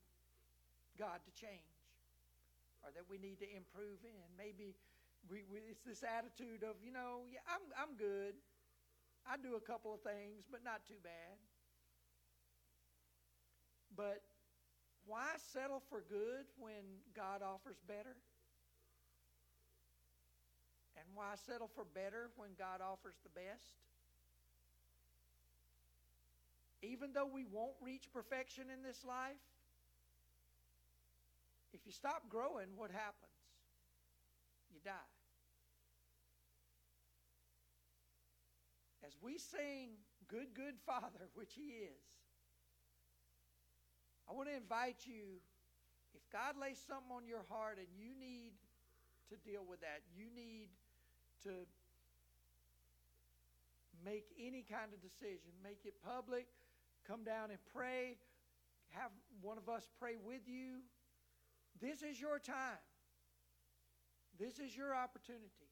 God 1.01 1.19
to 1.25 1.33
change 1.33 1.73
or 2.85 2.93
that 2.93 3.09
we 3.09 3.17
need 3.17 3.41
to 3.41 3.49
improve 3.49 4.05
in. 4.05 4.29
Maybe 4.37 4.77
we, 5.31 5.43
we, 5.49 5.65
it's 5.71 5.83
this 5.87 6.05
attitude 6.05 6.63
of, 6.63 6.77
you 6.85 6.93
know, 6.93 7.25
yeah, 7.31 7.41
I'm, 7.49 7.65
I'm 7.79 7.95
good. 7.97 8.37
I 9.25 9.39
do 9.39 9.55
a 9.57 9.63
couple 9.63 9.95
of 9.95 10.03
things, 10.03 10.45
but 10.51 10.61
not 10.67 10.85
too 10.85 10.99
bad. 11.03 11.39
But 13.95 14.23
why 15.07 15.31
settle 15.53 15.83
for 15.89 16.03
good 16.09 16.47
when 16.59 17.01
God 17.15 17.41
offers 17.43 17.79
better? 17.87 18.17
And 20.99 21.07
why 21.15 21.35
settle 21.47 21.71
for 21.75 21.85
better 21.85 22.31
when 22.37 22.51
God 22.59 22.81
offers 22.83 23.17
the 23.23 23.31
best? 23.31 23.79
Even 27.03 27.13
though 27.13 27.27
we 27.27 27.45
won't 27.51 27.75
reach 27.83 28.07
perfection 28.13 28.65
in 28.73 28.83
this 28.83 29.05
life, 29.05 29.43
if 31.73 31.81
you 31.85 31.91
stop 31.91 32.29
growing, 32.29 32.69
what 32.77 32.93
happens? 32.93 33.35
You 34.73 34.79
die. 34.85 35.11
As 39.05 39.15
we 39.21 39.39
sing, 39.39 39.99
Good, 40.29 40.55
Good 40.55 40.79
Father, 40.87 41.27
which 41.35 41.55
He 41.57 41.83
is, 41.83 42.07
I 44.31 44.33
want 44.33 44.49
to 44.49 44.55
invite 44.55 45.03
you, 45.05 45.43
if 46.15 46.23
God 46.31 46.55
lays 46.61 46.79
something 46.87 47.11
on 47.11 47.27
your 47.27 47.43
heart 47.49 47.79
and 47.79 47.89
you 47.99 48.15
need 48.15 48.53
to 49.31 49.37
deal 49.51 49.65
with 49.69 49.81
that, 49.81 50.07
you 50.15 50.27
need 50.37 50.69
to 51.43 51.67
make 54.05 54.27
any 54.39 54.63
kind 54.63 54.95
of 54.95 55.03
decision, 55.03 55.51
make 55.65 55.81
it 55.85 55.95
public, 56.07 56.47
come 57.07 57.25
down 57.25 57.51
and 57.51 57.59
pray, 57.75 58.17
have 58.91 59.11
one 59.41 59.59
of 59.59 59.69
us 59.69 59.89
pray 59.99 60.17
with 60.17 60.43
you. 60.47 60.83
This 61.81 62.03
is 62.03 62.21
your 62.21 62.39
time. 62.39 62.83
This 64.39 64.59
is 64.59 64.77
your 64.77 64.95
opportunity. 64.95 65.71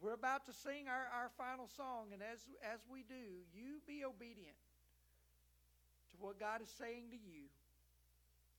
We're 0.00 0.14
about 0.14 0.46
to 0.46 0.52
sing 0.52 0.86
our, 0.86 1.06
our 1.10 1.30
final 1.36 1.66
song, 1.66 2.10
and 2.12 2.22
as, 2.22 2.46
as 2.62 2.80
we 2.90 3.02
do, 3.02 3.42
you 3.52 3.82
be 3.86 4.04
obedient 4.04 4.58
to 6.10 6.16
what 6.20 6.38
God 6.38 6.62
is 6.62 6.70
saying 6.78 7.10
to 7.10 7.16
you 7.16 7.50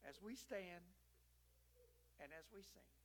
as 0.07 0.19
we 0.21 0.35
stand 0.35 0.83
and 2.19 2.31
as 2.35 2.45
we 2.53 2.61
sing. 2.61 2.98